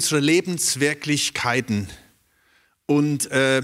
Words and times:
unsere 0.00 0.20
Lebenswirklichkeiten. 0.20 1.86
Und 2.86 3.30
äh, 3.30 3.60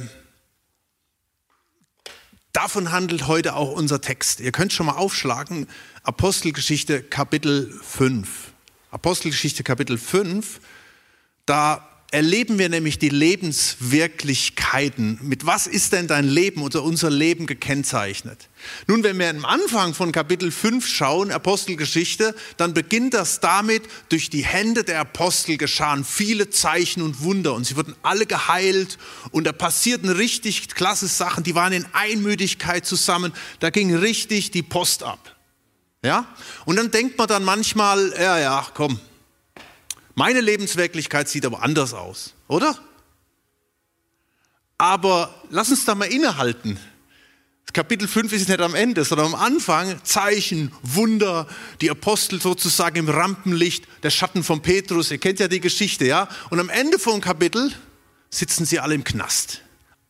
davon 2.53 2.93
handelt 2.93 3.27
heute 3.27 3.57
auch 3.57 3.73
unser 3.73 4.03
Text. 4.03 4.41
Ihr 4.41 4.53
könnt 4.53 4.75
schon 4.75 4.85
mal 4.85 4.97
aufschlagen, 4.97 5.67
Apostelgeschichte 6.03 7.03
Kapitel 7.03 7.73
5. 7.83 8.53
Apostelgeschichte 8.91 9.63
Kapitel 9.65 9.97
5, 9.97 10.61
da 11.47 11.89
erleben 12.11 12.59
wir 12.59 12.69
nämlich 12.69 12.99
die 12.99 13.09
Lebenswirklichkeiten. 13.09 15.19
Mit 15.23 15.47
was 15.47 15.67
ist 15.67 15.93
denn 15.93 16.07
dein 16.07 16.29
Leben 16.29 16.63
oder 16.63 16.83
unser 16.83 17.11
Leben 17.11 17.47
gekennzeichnet? 17.47 18.49
Nun, 18.87 19.03
wenn 19.03 19.19
wir 19.19 19.29
am 19.29 19.45
Anfang 19.45 19.95
von 19.95 20.13
Kapitel 20.13 20.51
5 20.51 20.87
schauen, 20.87 21.31
Apostelgeschichte, 21.31 22.35
dann 22.57 22.75
beginnt 22.75 23.15
das 23.15 23.41
damit, 23.41 23.83
durch 24.09 24.31
die 24.31 24.45
Hände 24.45 24.85
der 24.85 25.01
Apostel 25.01 25.57
geschahen 25.57 26.05
viele 26.05 26.51
Zeichen 26.51 27.03
und 27.03 27.23
Wunder 27.23 27.55
und 27.55 27.65
sie 27.65 27.77
wurden 27.77 27.95
alle 28.03 28.27
geheilt 28.27 28.99
und 29.31 29.45
da 29.45 29.53
passierten 29.53 30.09
richtig 30.09 30.69
klasse 30.69 31.09
Sachen, 31.09 31.45
die 31.45 31.55
waren 31.55 31.73
in 31.73 31.87
Einmütigkeit 31.93 32.87
zusammen, 32.87 33.33
da 33.61 33.71
ging 33.71 33.95
richtig 33.95 34.51
die 34.53 34.63
Post 34.63 35.03
ab. 35.03 35.37
Ja? 36.03 36.27
Und 36.65 36.77
dann 36.77 36.91
denkt 36.91 37.19
man 37.19 37.27
dann 37.27 37.45
manchmal, 37.45 38.15
ja, 38.19 38.39
ja, 38.39 38.67
komm, 38.75 39.01
meine 40.17 40.41
Lebenswirklichkeit 40.41 41.29
sieht 41.29 41.47
aber 41.47 41.63
anders 41.63 41.95
aus, 41.95 42.35
oder? 42.49 42.77
Aber 44.79 45.33
lass 45.51 45.71
uns 45.71 45.85
da 45.85 45.95
mal 45.95 46.07
innehalten. 46.07 46.81
Kapitel 47.73 48.09
5 48.09 48.33
ist 48.33 48.49
nicht 48.49 48.61
am 48.61 48.75
Ende, 48.75 49.05
sondern 49.05 49.27
am 49.27 49.35
Anfang 49.35 50.03
Zeichen, 50.03 50.73
Wunder, 50.83 51.47
die 51.83 51.91
Apostel 51.91 52.41
sozusagen 52.41 52.97
im 52.97 53.09
Rampenlicht, 53.11 53.87
der 54.03 54.09
Schatten 54.09 54.43
von 54.43 54.63
Petrus, 54.63 55.11
ihr 55.11 55.19
kennt 55.19 55.39
ja 55.39 55.49
die 55.49 55.61
Geschichte, 55.61 56.07
ja? 56.07 56.29
Und 56.49 56.59
am 56.59 56.71
Ende 56.71 56.99
vom 56.99 57.21
Kapitel 57.21 57.71
sitzen 58.31 58.65
sie 58.65 58.81
alle 58.81 58.95
im 58.95 59.05
Knast, 59.05 59.61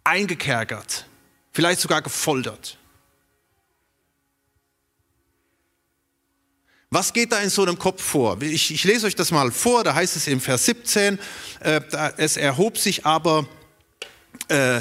eingekerkert, 0.05 1.07
vielleicht 1.53 1.81
sogar 1.81 2.03
gefoltert. 2.03 2.79
Was 6.91 7.13
geht 7.13 7.33
da 7.33 7.41
in 7.41 7.51
so 7.51 7.63
einem 7.63 7.79
Kopf 7.79 8.01
vor? 8.01 8.41
Ich, 8.43 8.73
ich 8.73 8.85
lese 8.85 9.07
euch 9.07 9.17
das 9.17 9.33
mal 9.33 9.51
vor, 9.51 9.83
da 9.83 9.95
heißt 9.95 10.15
es 10.15 10.29
im 10.29 10.41
Vers 10.41 10.67
17, 10.67 11.19
äh, 11.61 11.81
es 12.17 12.37
erhob 12.37 12.79
sich 12.79 13.05
aber 13.05 13.47
äh, 14.49 14.81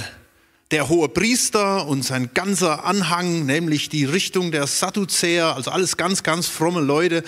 der 0.70 0.88
hohe 0.88 1.10
Priester 1.10 1.88
und 1.88 2.04
sein 2.04 2.32
ganzer 2.34 2.86
Anhang, 2.86 3.46
nämlich 3.48 3.90
die 3.90 4.06
Richtung 4.06 4.52
der 4.52 4.68
Sadduzäer, 4.68 5.56
also 5.56 5.72
alles 5.72 5.98
ganz, 5.98 6.22
ganz 6.22 6.48
fromme 6.48 6.82
Leute, 6.82 7.24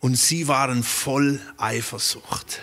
und 0.00 0.16
sie 0.16 0.48
waren 0.48 0.82
voll 0.82 1.40
Eifersucht 1.56 2.60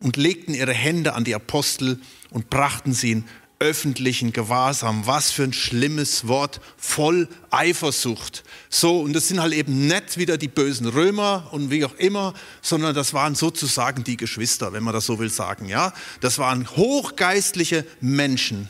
und 0.00 0.16
legten 0.16 0.54
ihre 0.54 0.74
Hände 0.74 1.14
an 1.14 1.24
die 1.24 1.34
Apostel 1.34 2.00
und 2.30 2.50
brachten 2.50 2.92
sie 2.92 3.12
in 3.12 3.24
öffentlichen 3.62 4.32
Gewahrsam. 4.32 5.06
Was 5.06 5.30
für 5.30 5.44
ein 5.44 5.52
schlimmes 5.52 6.26
Wort, 6.26 6.60
voll 6.76 7.28
Eifersucht. 7.50 8.42
So, 8.68 9.00
und 9.00 9.12
das 9.12 9.28
sind 9.28 9.40
halt 9.40 9.52
eben 9.52 9.86
nicht 9.86 10.18
wieder 10.18 10.36
die 10.36 10.48
bösen 10.48 10.88
Römer 10.88 11.48
und 11.52 11.70
wie 11.70 11.84
auch 11.84 11.94
immer, 11.94 12.34
sondern 12.60 12.94
das 12.94 13.14
waren 13.14 13.36
sozusagen 13.36 14.02
die 14.02 14.16
Geschwister, 14.16 14.72
wenn 14.72 14.82
man 14.82 14.92
das 14.92 15.06
so 15.06 15.20
will 15.20 15.30
sagen, 15.30 15.66
ja. 15.66 15.94
Das 16.20 16.38
waren 16.38 16.68
hochgeistliche 16.76 17.86
Menschen. 18.00 18.68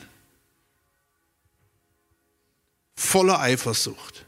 Voller 2.95 3.39
Eifersucht. 3.39 4.25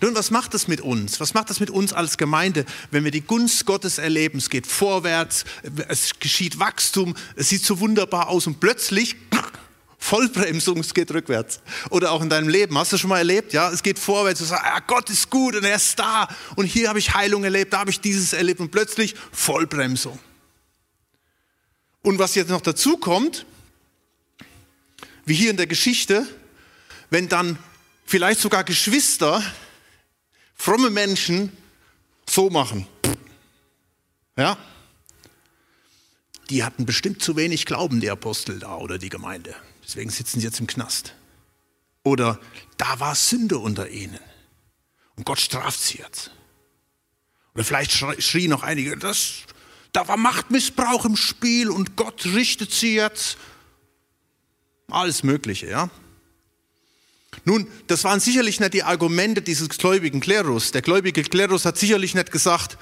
Nun, 0.00 0.14
was 0.14 0.30
macht 0.30 0.52
das 0.52 0.68
mit 0.68 0.82
uns? 0.82 1.20
Was 1.20 1.32
macht 1.32 1.48
das 1.48 1.58
mit 1.58 1.70
uns 1.70 1.92
als 1.92 2.18
Gemeinde, 2.18 2.66
wenn 2.90 3.04
wir 3.04 3.10
die 3.10 3.22
Gunst 3.22 3.64
Gottes 3.64 3.96
erleben? 3.98 4.38
Es 4.38 4.50
geht 4.50 4.66
vorwärts, 4.66 5.44
es 5.88 6.18
geschieht 6.20 6.58
Wachstum, 6.58 7.14
es 7.34 7.48
sieht 7.48 7.64
so 7.64 7.80
wunderbar 7.80 8.28
aus 8.28 8.46
und 8.46 8.60
plötzlich 8.60 9.16
Vollbremsung, 9.98 10.80
es 10.80 10.92
geht 10.92 11.10
rückwärts. 11.12 11.60
Oder 11.88 12.12
auch 12.12 12.20
in 12.20 12.28
deinem 12.28 12.48
Leben, 12.48 12.76
hast 12.76 12.92
du 12.92 12.98
schon 12.98 13.08
mal 13.08 13.18
erlebt? 13.18 13.54
Ja, 13.54 13.70
es 13.70 13.82
geht 13.82 13.98
vorwärts, 13.98 14.40
du 14.40 14.44
sagst, 14.44 14.66
ja, 14.66 14.80
Gott 14.80 15.08
ist 15.08 15.30
gut 15.30 15.56
und 15.56 15.64
er 15.64 15.76
ist 15.76 15.98
da 15.98 16.28
und 16.56 16.66
hier 16.66 16.90
habe 16.90 16.98
ich 16.98 17.14
Heilung 17.14 17.44
erlebt, 17.44 17.72
da 17.72 17.78
habe 17.78 17.90
ich 17.90 18.00
dieses 18.00 18.34
erlebt 18.34 18.60
und 18.60 18.70
plötzlich 18.70 19.14
Vollbremsung. 19.32 20.18
Und 22.02 22.18
was 22.18 22.34
jetzt 22.34 22.50
noch 22.50 22.60
dazu 22.60 22.98
kommt, 22.98 23.46
wie 25.24 25.34
hier 25.34 25.50
in 25.50 25.56
der 25.56 25.66
Geschichte, 25.66 26.26
wenn 27.08 27.28
dann 27.28 27.58
vielleicht 28.04 28.40
sogar 28.40 28.62
Geschwister 28.62 29.42
fromme 30.56 30.90
Menschen 30.90 31.56
so 32.28 32.50
machen. 32.50 32.88
Ja? 34.36 34.58
Die 36.50 36.64
hatten 36.64 36.86
bestimmt 36.86 37.22
zu 37.22 37.36
wenig 37.36 37.66
Glauben, 37.66 38.00
die 38.00 38.10
Apostel 38.10 38.58
da 38.58 38.76
oder 38.76 38.98
die 38.98 39.08
Gemeinde. 39.08 39.54
Deswegen 39.84 40.10
sitzen 40.10 40.40
sie 40.40 40.46
jetzt 40.46 40.60
im 40.60 40.66
Knast. 40.66 41.14
Oder 42.02 42.40
da 42.76 42.98
war 43.00 43.14
Sünde 43.14 43.58
unter 43.58 43.88
ihnen. 43.88 44.20
Und 45.16 45.24
Gott 45.24 45.40
straft 45.40 45.80
sie 45.80 45.98
jetzt. 45.98 46.30
Oder 47.54 47.64
vielleicht 47.64 47.92
schrien 47.92 48.50
noch 48.50 48.62
einige, 48.62 48.96
das, 48.96 49.44
da 49.92 50.06
war 50.08 50.16
Machtmissbrauch 50.16 51.04
im 51.04 51.16
Spiel 51.16 51.70
und 51.70 51.96
Gott 51.96 52.26
richtet 52.26 52.70
sie 52.70 52.94
jetzt. 52.94 53.38
Alles 54.88 55.22
Mögliche, 55.22 55.68
ja. 55.68 55.90
Nun, 57.46 57.68
das 57.86 58.02
waren 58.02 58.18
sicherlich 58.18 58.58
nicht 58.58 58.74
die 58.74 58.82
Argumente 58.82 59.40
dieses 59.40 59.68
gläubigen 59.68 60.18
Klerus. 60.18 60.72
Der 60.72 60.82
gläubige 60.82 61.22
Klerus 61.22 61.64
hat 61.64 61.78
sicherlich 61.78 62.16
nicht 62.16 62.32
gesagt, 62.32 62.76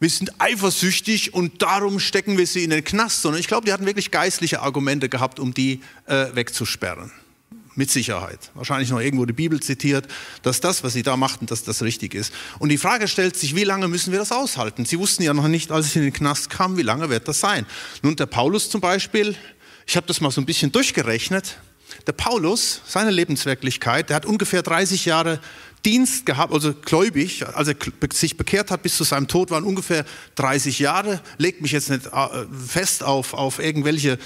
wir 0.00 0.08
sind 0.08 0.40
eifersüchtig 0.40 1.34
und 1.34 1.60
darum 1.60 2.00
stecken 2.00 2.38
wir 2.38 2.46
sie 2.46 2.64
in 2.64 2.70
den 2.70 2.82
Knast, 2.82 3.20
sondern 3.20 3.40
ich 3.40 3.46
glaube, 3.46 3.66
die 3.66 3.72
hatten 3.74 3.84
wirklich 3.84 4.10
geistliche 4.10 4.62
Argumente 4.62 5.10
gehabt, 5.10 5.38
um 5.38 5.52
die 5.52 5.80
äh, 6.06 6.26
wegzusperren. 6.34 7.12
Mit 7.74 7.90
Sicherheit. 7.90 8.52
Wahrscheinlich 8.54 8.88
noch 8.88 9.00
irgendwo 9.00 9.26
die 9.26 9.34
Bibel 9.34 9.60
zitiert, 9.60 10.08
dass 10.42 10.60
das, 10.60 10.82
was 10.82 10.94
sie 10.94 11.02
da 11.02 11.18
machten, 11.18 11.44
dass 11.44 11.62
das 11.62 11.82
richtig 11.82 12.14
ist. 12.14 12.32
Und 12.58 12.70
die 12.70 12.78
Frage 12.78 13.06
stellt 13.06 13.36
sich, 13.36 13.54
wie 13.54 13.64
lange 13.64 13.86
müssen 13.86 14.12
wir 14.12 14.18
das 14.18 14.32
aushalten? 14.32 14.86
Sie 14.86 14.98
wussten 14.98 15.24
ja 15.24 15.34
noch 15.34 15.46
nicht, 15.46 15.70
als 15.70 15.92
sie 15.92 15.98
in 15.98 16.06
den 16.06 16.14
Knast 16.14 16.48
kamen, 16.48 16.78
wie 16.78 16.82
lange 16.82 17.10
wird 17.10 17.28
das 17.28 17.40
sein? 17.40 17.66
Nun, 18.00 18.16
der 18.16 18.24
Paulus 18.24 18.70
zum 18.70 18.80
Beispiel, 18.80 19.36
ich 19.86 19.94
habe 19.94 20.06
das 20.06 20.22
mal 20.22 20.30
so 20.30 20.40
ein 20.40 20.46
bisschen 20.46 20.72
durchgerechnet, 20.72 21.58
der 22.06 22.12
Paulus, 22.12 22.82
seine 22.86 23.10
Lebenswirklichkeit, 23.10 24.10
der 24.10 24.16
hat 24.16 24.26
ungefähr 24.26 24.62
30 24.62 25.04
Jahre 25.06 25.40
Dienst 25.84 26.26
gehabt, 26.26 26.52
also 26.52 26.74
gläubig, 26.74 27.46
als 27.46 27.68
er 27.68 27.76
sich 28.12 28.36
bekehrt 28.36 28.72
hat 28.72 28.82
bis 28.82 28.96
zu 28.96 29.04
seinem 29.04 29.28
Tod, 29.28 29.50
waren 29.50 29.62
ungefähr 29.62 30.04
30 30.34 30.80
Jahre. 30.80 31.20
Legt 31.38 31.62
mich 31.62 31.70
jetzt 31.70 31.90
nicht 31.90 32.06
äh, 32.06 32.28
fest 32.66 33.04
auf, 33.04 33.34
auf 33.34 33.60
irgendwelche 33.60 34.18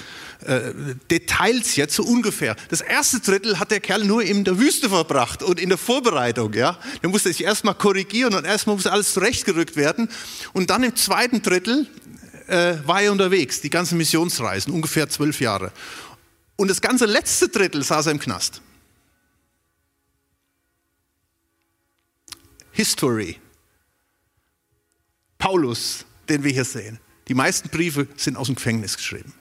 äh, 0.43 0.73
Details 1.11 1.75
jetzt, 1.75 1.95
so 1.95 2.03
ungefähr. 2.03 2.55
Das 2.69 2.81
erste 2.81 3.19
Drittel 3.19 3.59
hat 3.59 3.69
der 3.69 3.79
Kerl 3.79 4.05
nur 4.05 4.23
in 4.23 4.43
der 4.43 4.57
Wüste 4.57 4.89
verbracht 4.89 5.43
und 5.43 5.59
in 5.59 5.69
der 5.69 5.77
Vorbereitung. 5.77 6.53
Ja? 6.53 6.79
Der 7.03 7.09
musste 7.09 7.29
sich 7.29 7.43
erstmal 7.43 7.75
korrigieren 7.75 8.33
und 8.33 8.43
erstmal 8.43 8.75
musste 8.75 8.91
alles 8.91 9.13
zurechtgerückt 9.13 9.75
werden. 9.75 10.09
Und 10.53 10.71
dann 10.71 10.81
im 10.81 10.95
zweiten 10.95 11.43
Drittel 11.43 11.85
äh, 12.47 12.73
war 12.85 13.03
er 13.03 13.11
unterwegs, 13.11 13.61
die 13.61 13.69
ganzen 13.69 13.99
Missionsreisen, 13.99 14.73
ungefähr 14.73 15.09
zwölf 15.09 15.39
Jahre. 15.39 15.71
Und 16.61 16.67
das 16.67 16.79
ganze 16.79 17.07
letzte 17.07 17.49
Drittel 17.49 17.81
saß 17.81 18.05
er 18.05 18.11
im 18.11 18.19
Knast. 18.19 18.61
History. 22.71 23.39
Paulus, 25.39 26.05
den 26.29 26.43
wir 26.43 26.51
hier 26.51 26.63
sehen. 26.63 26.99
Die 27.29 27.33
meisten 27.33 27.69
Briefe 27.69 28.07
sind 28.15 28.37
aus 28.37 28.45
dem 28.45 28.57
Gefängnis 28.57 28.95
geschrieben. 28.95 29.33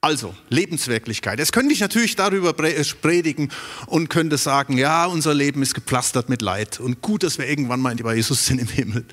Also, 0.00 0.32
Lebenswirklichkeit. 0.48 1.40
Jetzt 1.40 1.52
könnte 1.52 1.74
ich 1.74 1.80
natürlich 1.80 2.14
darüber 2.14 2.56
äh, 2.62 2.84
predigen 2.84 3.50
und 3.86 4.08
könnte 4.08 4.38
sagen, 4.38 4.78
ja, 4.78 5.06
unser 5.06 5.34
Leben 5.34 5.60
ist 5.60 5.74
gepflastert 5.74 6.28
mit 6.28 6.40
Leid 6.40 6.78
und 6.78 7.02
gut, 7.02 7.24
dass 7.24 7.38
wir 7.38 7.48
irgendwann 7.48 7.80
mal 7.80 7.96
bei 7.96 8.14
Jesus 8.14 8.46
sind 8.46 8.60
im 8.60 8.68
Himmel. 8.68 9.04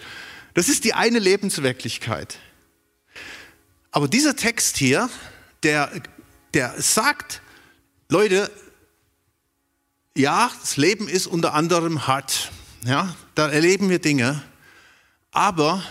Das 0.54 0.70
ist 0.70 0.84
die 0.84 0.94
eine 0.94 1.18
Lebenswirklichkeit. 1.18 2.38
Aber 3.90 4.08
dieser 4.08 4.36
Text 4.36 4.78
hier, 4.78 5.10
der 5.64 5.92
der 6.56 6.82
sagt, 6.82 7.42
Leute, 8.10 8.50
ja, 10.16 10.50
das 10.62 10.78
Leben 10.78 11.10
ist 11.10 11.28
unter 11.28 11.54
anderem 11.54 12.08
hart. 12.08 12.52
Ja, 12.86 13.14
da 13.36 13.50
erleben 13.50 13.90
wir 13.90 14.00
Dinge. 14.00 14.42
Aber 15.32 15.84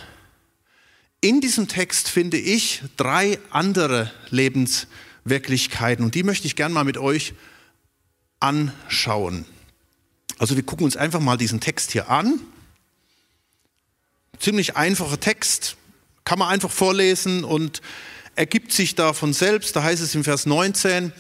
in 1.21 1.43
diesem 1.43 1.69
Text 1.69 2.09
finde 2.09 2.39
ich 2.39 2.83
drei 2.97 3.39
andere 3.51 4.11
Lebenswirklichkeiten 4.31 6.05
und 6.05 6.15
die 6.15 6.23
möchte 6.23 6.47
ich 6.47 6.57
gerne 6.57 6.73
mal 6.73 6.85
mit 6.85 6.97
euch 6.97 7.35
anschauen. 8.41 9.45
Also 10.39 10.57
wir 10.57 10.63
gucken 10.63 10.85
uns 10.85 10.97
einfach 10.97 11.21
mal 11.21 11.37
diesen 11.37 11.61
Text 11.61 11.93
hier 11.93 12.09
an. 12.09 12.41
Ziemlich 14.39 14.77
einfacher 14.77 15.21
Text, 15.21 15.77
kann 16.25 16.39
man 16.39 16.49
einfach 16.49 16.71
vorlesen 16.71 17.45
und 17.45 17.83
ergibt 18.37 18.73
sich 18.73 18.95
da 18.95 19.13
von 19.13 19.33
selbst. 19.33 19.77
Da 19.77 19.83
heißt 19.83 20.03
es 20.03 20.15
im 20.15 20.25
Vers 20.25 20.47
19, 20.47 21.13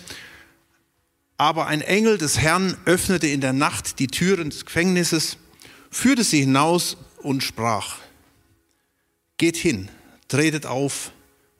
aber 1.36 1.66
ein 1.66 1.80
Engel 1.80 2.18
des 2.18 2.38
Herrn 2.38 2.76
öffnete 2.84 3.26
in 3.26 3.40
der 3.40 3.52
Nacht 3.52 3.98
die 3.98 4.06
Türen 4.06 4.50
des 4.50 4.64
Gefängnisses, 4.64 5.36
führte 5.90 6.24
sie 6.24 6.40
hinaus 6.40 6.96
und 7.18 7.42
sprach, 7.42 7.98
geht 9.36 9.56
hin, 9.56 9.88
tretet 10.28 10.66
auf 10.66 11.10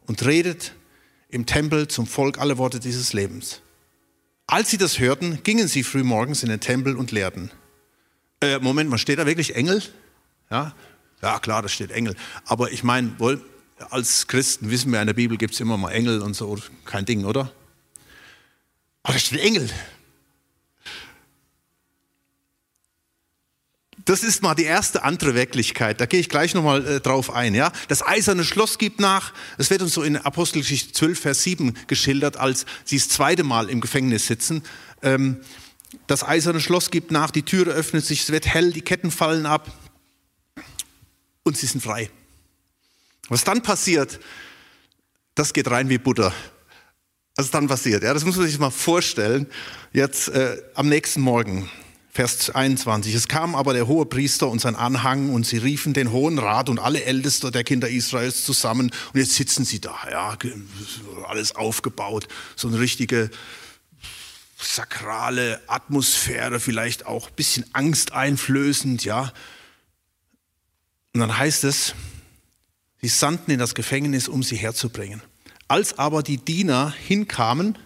und 0.06 0.24
redet 0.24 0.72
im 1.28 1.46
Tempel 1.46 1.88
zum 1.88 2.06
Volk 2.06 2.38
alle 2.38 2.58
Worte 2.58 2.78
dieses 2.78 3.12
Lebens. 3.12 3.60
Als 4.46 4.70
sie 4.70 4.78
das 4.78 4.98
hörten, 4.98 5.42
gingen 5.42 5.68
sie 5.68 5.82
frühmorgens 5.82 6.42
in 6.42 6.50
den 6.50 6.60
Tempel 6.60 6.96
und 6.96 7.10
lehrten. 7.10 7.50
Äh, 8.40 8.58
Moment 8.58 8.90
mal, 8.90 8.98
steht 8.98 9.18
da 9.18 9.26
wirklich 9.26 9.56
Engel? 9.56 9.82
Ja, 10.50 10.74
ja 11.22 11.38
klar, 11.38 11.62
da 11.62 11.68
steht 11.68 11.90
Engel. 11.90 12.14
Aber 12.44 12.70
ich 12.70 12.84
meine, 12.84 13.18
als 13.90 14.26
Christen 14.26 14.70
wissen 14.70 14.92
wir, 14.92 15.00
in 15.00 15.06
der 15.06 15.14
Bibel 15.14 15.36
gibt 15.36 15.54
es 15.54 15.60
immer 15.60 15.76
mal 15.76 15.90
Engel 15.90 16.22
und 16.22 16.34
so, 16.34 16.58
kein 16.84 17.04
Ding, 17.04 17.24
oder? 17.24 17.52
Aber 19.02 19.14
da 19.14 19.18
steht 19.18 19.40
Engel. 19.40 19.68
Das 24.04 24.22
ist 24.22 24.42
mal 24.42 24.54
die 24.54 24.64
erste 24.64 25.02
andere 25.02 25.34
Wirklichkeit. 25.34 26.00
Da 26.00 26.06
gehe 26.06 26.20
ich 26.20 26.28
gleich 26.28 26.54
nochmal 26.54 26.86
äh, 26.86 27.00
drauf 27.00 27.30
ein. 27.30 27.54
Ja? 27.54 27.72
Das 27.88 28.06
eiserne 28.06 28.44
Schloss 28.44 28.76
gibt 28.76 29.00
nach. 29.00 29.32
Es 29.56 29.70
wird 29.70 29.80
uns 29.80 29.94
so 29.94 30.02
in 30.02 30.16
Apostelgeschichte 30.16 30.92
12, 30.92 31.18
Vers 31.18 31.42
7 31.42 31.74
geschildert, 31.86 32.36
als 32.36 32.66
sie 32.84 32.98
das 32.98 33.08
zweite 33.08 33.44
Mal 33.44 33.70
im 33.70 33.80
Gefängnis 33.80 34.26
sitzen. 34.26 34.62
Ähm, 35.02 35.40
das 36.06 36.22
eiserne 36.22 36.60
Schloss 36.60 36.90
gibt 36.90 37.12
nach, 37.12 37.30
die 37.30 37.44
Türe 37.44 37.70
öffnet 37.70 38.04
sich, 38.04 38.22
es 38.22 38.30
wird 38.30 38.46
hell, 38.46 38.72
die 38.72 38.82
Ketten 38.82 39.10
fallen 39.10 39.46
ab 39.46 39.72
und 41.44 41.56
sie 41.56 41.66
sind 41.66 41.82
frei. 41.82 42.10
Was 43.28 43.44
dann 43.44 43.62
passiert, 43.62 44.20
das 45.34 45.52
geht 45.52 45.70
rein 45.70 45.88
wie 45.88 45.98
Butter. 45.98 46.32
Was 47.36 47.50
dann 47.50 47.66
passiert, 47.66 48.02
ja, 48.04 48.14
das 48.14 48.24
muss 48.24 48.36
man 48.36 48.46
sich 48.46 48.58
mal 48.58 48.70
vorstellen. 48.70 49.46
Jetzt 49.92 50.28
äh, 50.28 50.62
am 50.74 50.88
nächsten 50.88 51.20
Morgen, 51.20 51.68
Vers 52.10 52.50
21. 52.50 53.12
Es 53.12 53.26
kam 53.26 53.56
aber 53.56 53.74
der 53.74 53.88
hohe 53.88 54.06
Priester 54.06 54.48
und 54.48 54.60
sein 54.60 54.76
Anhang 54.76 55.30
und 55.30 55.44
sie 55.44 55.58
riefen 55.58 55.94
den 55.94 56.12
Hohen 56.12 56.38
Rat 56.38 56.68
und 56.68 56.78
alle 56.78 57.02
Älteste 57.02 57.50
der 57.50 57.64
Kinder 57.64 57.88
Israels 57.88 58.44
zusammen 58.44 58.92
und 59.12 59.18
jetzt 59.18 59.34
sitzen 59.34 59.64
sie 59.64 59.80
da, 59.80 59.96
ja, 60.08 60.38
alles 61.26 61.56
aufgebaut, 61.56 62.28
so 62.54 62.68
eine 62.68 62.78
richtige 62.78 63.30
sakrale 64.56 65.60
Atmosphäre, 65.66 66.60
vielleicht 66.60 67.06
auch 67.06 67.28
ein 67.28 67.34
bisschen 67.34 67.64
angsteinflößend, 67.72 69.04
ja. 69.04 69.32
Und 71.14 71.20
dann 71.20 71.36
heißt 71.36 71.64
es, 71.64 71.94
sie 73.04 73.08
sandten 73.08 73.50
in 73.50 73.58
das 73.58 73.74
Gefängnis, 73.74 74.28
um 74.28 74.42
sie 74.42 74.56
herzubringen. 74.56 75.20
Als 75.68 75.98
aber 75.98 76.22
die 76.22 76.38
Diener 76.38 76.90
hinkamen, 76.90 77.76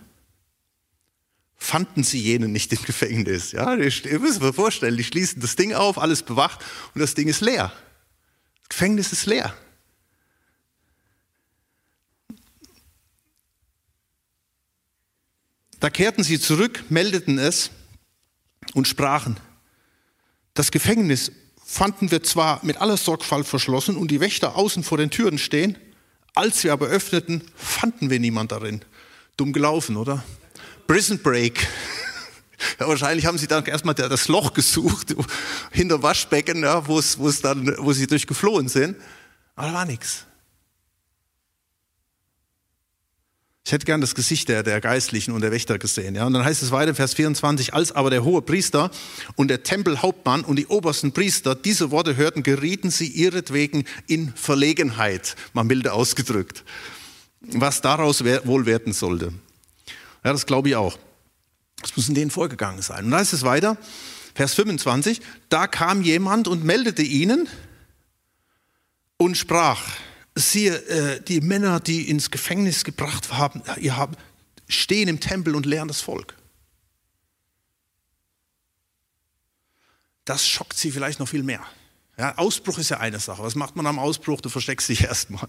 fanden 1.57 2.05
sie 2.05 2.21
jenen 2.21 2.53
nicht 2.53 2.73
im 2.73 2.81
Gefängnis. 2.85 3.51
Ja, 3.51 3.75
ihr 3.75 4.21
müsst 4.21 4.41
euch 4.41 4.55
vorstellen, 4.55 4.97
die 4.97 5.03
schließen 5.03 5.43
das 5.43 5.57
Ding 5.57 5.75
auf, 5.75 5.99
alles 5.99 6.23
bewacht 6.23 6.65
und 6.95 7.01
das 7.01 7.15
Ding 7.15 7.27
ist 7.27 7.41
leer. 7.41 7.73
Das 8.61 8.69
Gefängnis 8.69 9.11
ist 9.11 9.27
leer. 9.27 9.53
Da 15.81 15.91
kehrten 15.91 16.23
sie 16.23 16.39
zurück, 16.39 16.85
meldeten 16.91 17.41
es 17.41 17.73
und 18.73 18.87
sprachen, 18.87 19.37
das 20.55 20.71
Gefängnis 20.71 21.33
fanden 21.71 22.11
wir 22.11 22.23
zwar 22.23 22.65
mit 22.65 22.79
aller 22.79 22.97
Sorgfalt 22.97 23.47
verschlossen 23.47 23.99
und 23.99 24.11
die 24.11 24.21
Wächter 24.21 24.57
außen 24.57 24.83
vor 24.83 24.97
den 24.97 25.11
Türen 25.11 25.37
stehen, 25.37 25.77
als 26.35 26.65
wir 26.65 26.73
aber 26.73 26.87
öffneten, 26.87 27.43
fanden 27.55 28.09
wir 28.09 28.19
niemand 28.19 28.53
darin. 28.53 28.83
Dumm 29.37 29.53
gelaufen, 29.53 29.99
oder? 29.99 30.25
Prison 30.87 31.19
Break. 31.19 31.69
Ja, 32.81 32.89
wahrscheinlich 32.89 33.25
haben 33.25 33.39
sie 33.39 33.47
dann 33.47 33.65
erstmal 33.67 33.95
das 33.95 34.27
Loch 34.27 34.53
gesucht, 34.53 35.15
hinter 35.71 36.03
Waschbecken, 36.03 36.65
ja, 36.65 36.89
wo, 36.89 36.99
es 36.99 37.17
dann, 37.41 37.73
wo 37.79 37.93
sie 37.93 38.09
durchgeflohen 38.09 38.69
sind. 38.69 38.97
Aber 39.55 39.69
da 39.69 39.75
war 39.75 39.85
nichts. 39.85 40.27
Ich 43.69 43.73
hätte 43.73 43.85
gern 43.85 44.01
das 44.01 44.15
Gesicht 44.15 44.49
der, 44.49 44.63
der 44.63 44.81
Geistlichen 44.81 45.33
und 45.33 45.43
der 45.43 45.53
Wächter 45.53 45.79
gesehen. 45.79 46.15
Ja? 46.15 46.25
Und 46.25 46.33
dann 46.33 46.43
heißt 46.43 46.63
es 46.63 46.71
weiter, 46.71 46.95
Vers 46.95 47.13
24, 47.13 47.75
als 47.75 47.93
aber 47.93 48.09
der 48.09 48.25
hohe 48.25 48.41
Priester 48.41 48.91
und 49.37 49.49
der 49.49 49.63
Tempelhauptmann 49.63 50.43
und 50.43 50.57
die 50.57 50.69
obersten 50.69 51.13
Priester 51.13 51.55
diese 51.55 51.91
Worte 51.91 52.17
hörten, 52.17 52.43
gerieten 52.43 52.91
sie 52.91 53.09
ihretwegen 53.09 53.85
in 54.07 54.33
Verlegenheit, 54.35 55.37
mal 55.53 55.65
milde 55.65 55.93
ausgedrückt, 55.93 56.65
was 57.43 57.83
daraus 57.83 58.25
wohl 58.25 58.65
werden 58.65 58.95
sollte. 58.95 59.35
Ja, 60.25 60.33
das 60.33 60.47
glaube 60.47 60.71
ich 60.71 60.77
auch. 60.77 60.99
Das 61.83 61.95
muss 61.95 62.09
in 62.09 62.15
denen 62.15 62.31
vorgegangen 62.31 62.81
sein. 62.81 63.05
Und 63.05 63.11
da 63.11 63.19
heißt 63.19 63.35
es 63.35 63.43
weiter, 63.43 63.77
Vers 64.35 64.55
25, 64.55 65.21
da 65.51 65.67
kam 65.67 66.01
jemand 66.01 66.49
und 66.49 66.65
meldete 66.65 67.03
ihnen 67.03 67.51
und 69.19 69.37
sprach, 69.37 69.83
siehe, 70.39 70.75
äh, 70.87 71.21
die 71.23 71.41
Männer, 71.41 71.81
die 71.81 72.09
ins 72.09 72.31
Gefängnis 72.31 72.85
gebracht 72.85 73.33
haben, 73.33 73.63
ihr 73.79 73.97
habt, 73.97 74.19
stehen 74.69 75.09
im 75.09 75.21
Tempel 75.21 75.55
und 75.55 75.67
lehren 75.67 75.89
das 75.89 76.01
Volk. 76.01 76.35
Das 80.25 80.47
schockt 80.47 80.77
sie 80.77 80.91
vielleicht 80.91 81.21
noch 81.21 81.29
viel 81.29 81.43
mehr. 81.43 81.65
Ja, 82.19 82.37
Ausbruch 82.37 82.79
ist 82.79 82.91
ja 82.91 82.99
eine 82.99 83.19
Sache. 83.21 83.43
Was 83.43 83.55
macht 83.55 83.77
man 83.77 83.87
am 83.87 83.99
Ausbruch? 83.99 84.41
Du 84.41 84.49
versteckst 84.49 84.89
dich 84.89 85.05
erstmal. 85.05 85.49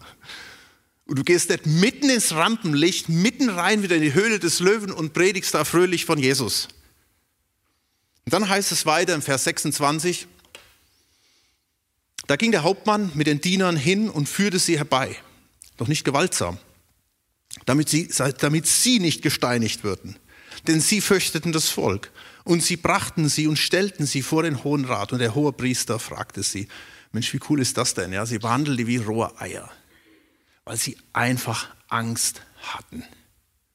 Und 1.05 1.17
du 1.17 1.23
gehst 1.23 1.49
nicht 1.49 1.65
mitten 1.65 2.09
ins 2.09 2.33
Rampenlicht, 2.33 3.09
mitten 3.09 3.49
rein 3.49 3.81
wieder 3.81 3.95
in 3.95 4.03
die 4.03 4.13
Höhle 4.13 4.39
des 4.39 4.59
Löwen 4.59 4.91
und 4.91 5.13
predigst 5.13 5.53
da 5.53 5.65
fröhlich 5.65 6.05
von 6.05 6.19
Jesus. 6.19 6.67
Und 8.25 8.33
dann 8.33 8.47
heißt 8.47 8.71
es 8.71 8.85
weiter 8.85 9.15
im 9.15 9.23
Vers 9.23 9.45
26, 9.45 10.27
da 12.29 12.35
ging 12.35 12.51
der 12.51 12.61
Hauptmann 12.61 13.11
mit 13.15 13.25
den 13.25 13.41
Dienern 13.41 13.75
hin 13.75 14.07
und 14.07 14.29
führte 14.29 14.59
sie 14.59 14.77
herbei, 14.77 15.15
doch 15.77 15.87
nicht 15.87 16.03
gewaltsam, 16.03 16.59
damit 17.65 17.89
sie, 17.89 18.07
damit 18.37 18.67
sie 18.67 18.99
nicht 18.99 19.23
gesteinigt 19.23 19.83
würden. 19.83 20.15
Denn 20.67 20.79
sie 20.79 21.01
fürchteten 21.01 21.53
das 21.53 21.69
Volk. 21.69 22.11
Und 22.43 22.61
sie 22.61 22.77
brachten 22.77 23.29
sie 23.29 23.47
und 23.47 23.57
stellten 23.57 24.05
sie 24.05 24.21
vor 24.21 24.43
den 24.43 24.63
Hohen 24.63 24.85
Rat. 24.85 25.11
Und 25.11 25.17
der 25.19 25.33
hohe 25.33 25.53
Priester 25.53 25.97
fragte 25.97 26.43
sie, 26.43 26.67
Mensch, 27.13 27.33
wie 27.33 27.39
cool 27.49 27.59
ist 27.61 27.77
das 27.77 27.95
denn? 27.95 28.13
Ja, 28.13 28.27
sie 28.27 28.37
behandeln 28.37 28.77
die 28.77 28.85
wie 28.85 28.97
rohe 28.97 29.31
Eier, 29.41 29.71
weil 30.65 30.77
sie 30.77 30.97
einfach 31.13 31.69
Angst 31.87 32.43
hatten. 32.61 33.03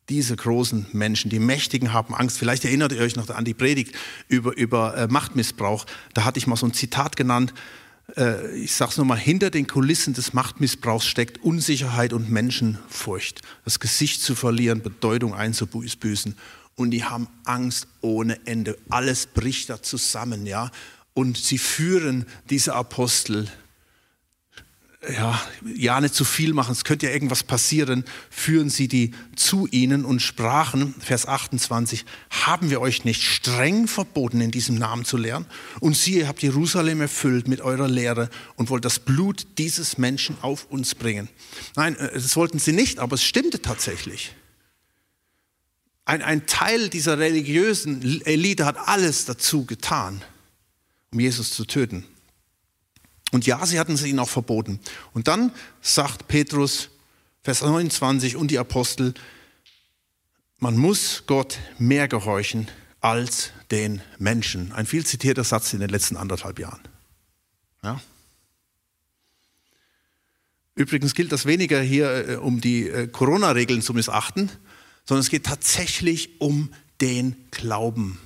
Diese 0.09 0.37
großen 0.37 0.87
Menschen, 0.93 1.29
die 1.29 1.41
Mächtigen 1.41 1.93
haben 1.93 2.15
Angst. 2.15 2.39
Vielleicht 2.39 2.65
erinnert 2.65 2.93
ihr 2.93 3.01
euch 3.01 3.17
noch 3.17 3.29
an 3.31 3.45
die 3.45 3.55
Predigt 3.55 3.97
über, 4.29 4.57
über 4.57 4.97
äh, 4.97 5.09
Machtmissbrauch. 5.09 5.87
Da 6.13 6.25
hatte 6.25 6.39
ich 6.39 6.47
mal 6.47 6.55
so 6.55 6.67
ein 6.67 6.75
Zitat 6.75 7.17
genannt 7.17 7.53
äh, 8.17 8.57
ich 8.57 8.73
sage 8.73 8.93
es 8.93 8.97
nochmal, 8.99 9.19
hinter 9.19 9.51
den 9.51 9.67
Kulissen 9.67 10.15
des 10.15 10.33
Machtmissbrauchs 10.33 11.07
steckt 11.07 11.43
Unsicherheit 11.43 12.13
und 12.13 12.31
Menschenfurcht. 12.31 13.43
Das 13.65 13.81
Gesicht 13.81 14.23
zu 14.23 14.35
verlieren, 14.35 14.83
Bedeutung 14.83 15.35
einzubüßen. 15.35 16.37
Und 16.77 16.91
die 16.91 17.05
haben 17.05 17.29
Angst 17.45 17.87
ohne 18.01 18.47
Ende. 18.47 18.77
Alles 18.89 19.27
bricht 19.27 19.71
da 19.71 19.83
zusammen, 19.83 20.47
ja. 20.47 20.71
Und 21.15 21.37
sie 21.37 21.59
führen 21.59 22.27
diese 22.51 22.75
Apostel 22.75 23.49
ja, 25.13 25.41
ja 25.75 26.01
nicht 26.01 26.15
zu 26.15 26.25
viel 26.25 26.53
machen, 26.53 26.73
es 26.73 26.85
könnte 26.85 27.07
ja 27.07 27.13
irgendwas 27.13 27.43
passieren, 27.43 28.05
führen 28.31 28.71
sie 28.71 28.89
die 28.89 29.13
zu 29.37 29.67
ihnen 29.71 30.05
und 30.05 30.21
sprachen, 30.21 30.95
Vers 30.99 31.27
28, 31.27 32.05
haben 32.31 32.71
wir 32.71 32.81
euch 32.81 33.05
nicht 33.05 33.23
streng 33.23 33.89
verboten, 33.89 34.41
in 34.41 34.51
diesem 34.51 34.77
Namen 34.77 35.05
zu 35.05 35.17
lehren? 35.17 35.47
Und 35.81 35.97
siehe, 35.97 36.21
ihr 36.21 36.29
habt 36.29 36.43
Jerusalem 36.43 37.01
erfüllt 37.01 37.49
mit 37.49 37.61
eurer 37.61 37.89
Lehre 37.89 38.31
und 38.57 38.71
wollt 38.71 38.85
das 38.85 38.99
Blut 38.99 39.47
dieses 39.59 39.99
Menschen 39.99 40.37
auf 40.43 40.67
uns 40.71 40.95
bringen. 40.95 41.29
Nein, 41.77 41.97
äh, 41.97 42.13
das 42.15 42.37
wollten 42.37 42.59
sie 42.59 42.73
nicht, 42.73 42.99
aber 42.99 43.15
es 43.15 43.25
stimmte 43.25 43.61
tatsächlich. 43.61 44.35
Ein, 46.05 46.23
ein 46.23 46.47
Teil 46.47 46.89
dieser 46.89 47.19
religiösen 47.19 48.23
Elite 48.27 48.67
hat 48.67 48.77
alles 48.77 49.25
dazu 49.25 49.65
getan, 49.65 50.23
um 51.13 51.21
Jesus 51.21 51.51
zu 51.51 51.65
töten. 51.65 52.05
Und 53.35 53.47
ja, 53.47 53.67
sie 53.67 53.81
hatten 53.81 53.95
es 53.95 54.05
ihnen 54.05 54.21
auch 54.21 54.29
verboten. 54.29 54.79
Und 55.13 55.27
dann 55.27 55.51
sagt 55.83 56.29
Petrus, 56.29 56.91
Vers 57.43 57.63
29 57.63 58.37
und 58.37 58.53
die 58.53 58.61
Apostel, 58.61 59.13
man 60.61 60.77
muss 60.77 61.25
Gott 61.27 61.59
mehr 61.77 62.07
gehorchen 62.07 62.69
als 63.01 63.51
den 63.73 64.03
Menschen. 64.21 64.71
Ein 64.71 64.87
viel 64.87 65.05
zitierter 65.05 65.43
Satz 65.43 65.73
in 65.73 65.81
den 65.81 65.91
letzten 65.91 66.17
anderthalb 66.17 66.61
Jahren. 66.61 66.79
Ja? 67.83 68.01
Übrigens 70.77 71.17
gilt 71.17 71.33
das 71.33 71.45
weniger 71.45 71.83
hier, 71.83 72.29
äh, 72.29 72.37
um 72.37 72.61
die 72.61 72.89
äh, 72.89 73.09
Corona-Regeln 73.09 73.83
zu 73.83 73.95
missachten, 73.95 74.49
sondern 75.07 75.23
es 75.23 75.31
geht 75.31 75.47
tatsächlich 75.47 76.41
um 76.41 76.73
den 77.01 77.35
Glauben. 77.51 78.21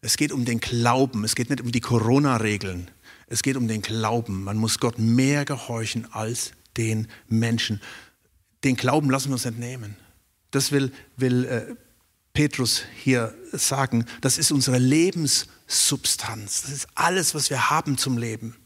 Es 0.00 0.16
geht 0.16 0.32
um 0.32 0.44
den 0.44 0.58
Glauben, 0.58 1.22
es 1.22 1.36
geht 1.36 1.48
nicht 1.48 1.60
um 1.60 1.70
die 1.70 1.80
Corona-Regeln. 1.80 2.90
Es 3.26 3.42
geht 3.42 3.56
um 3.56 3.68
den 3.68 3.82
Glauben. 3.82 4.44
Man 4.44 4.56
muss 4.56 4.78
Gott 4.78 4.98
mehr 4.98 5.44
gehorchen 5.44 6.12
als 6.12 6.52
den 6.76 7.08
Menschen. 7.28 7.80
Den 8.64 8.76
Glauben 8.76 9.10
lassen 9.10 9.28
wir 9.28 9.34
uns 9.34 9.44
nicht 9.44 9.58
nehmen. 9.58 9.96
Das 10.50 10.72
will, 10.72 10.92
will 11.16 11.44
äh, 11.44 11.74
Petrus 12.32 12.82
hier 13.02 13.34
sagen. 13.52 14.06
Das 14.20 14.38
ist 14.38 14.52
unsere 14.52 14.78
Lebenssubstanz. 14.78 16.62
Das 16.62 16.70
ist 16.70 16.88
alles, 16.94 17.34
was 17.34 17.50
wir 17.50 17.70
haben 17.70 17.98
zum 17.98 18.18
Leben. 18.18 18.56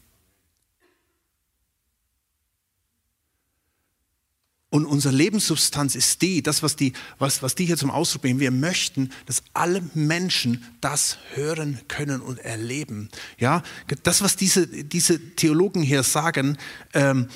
Und 4.69 4.85
unsere 4.85 5.15
Lebenssubstanz 5.15 5.95
ist 5.95 6.21
die, 6.21 6.43
das, 6.43 6.61
was 6.61 6.75
die, 6.75 6.91
was, 7.19 7.41
was 7.41 7.55
die 7.55 7.65
hier 7.65 7.77
zum 7.77 7.89
Ausdruck 7.89 8.23
bringen. 8.23 8.41
Wir 8.41 8.51
möchten, 8.51 9.11
dass 9.25 9.41
alle 9.53 9.81
Menschen 9.93 10.65
das 10.81 11.17
hören 11.35 11.79
können 11.87 12.19
und 12.19 12.39
erleben. 12.39 13.07
Ja, 13.39 13.63
das, 14.03 14.21
was 14.21 14.35
diese, 14.35 14.67
diese 14.67 15.35
Theologen 15.35 15.81
hier 15.81 16.03
sagen, 16.03 16.57
ähm, 16.93 17.29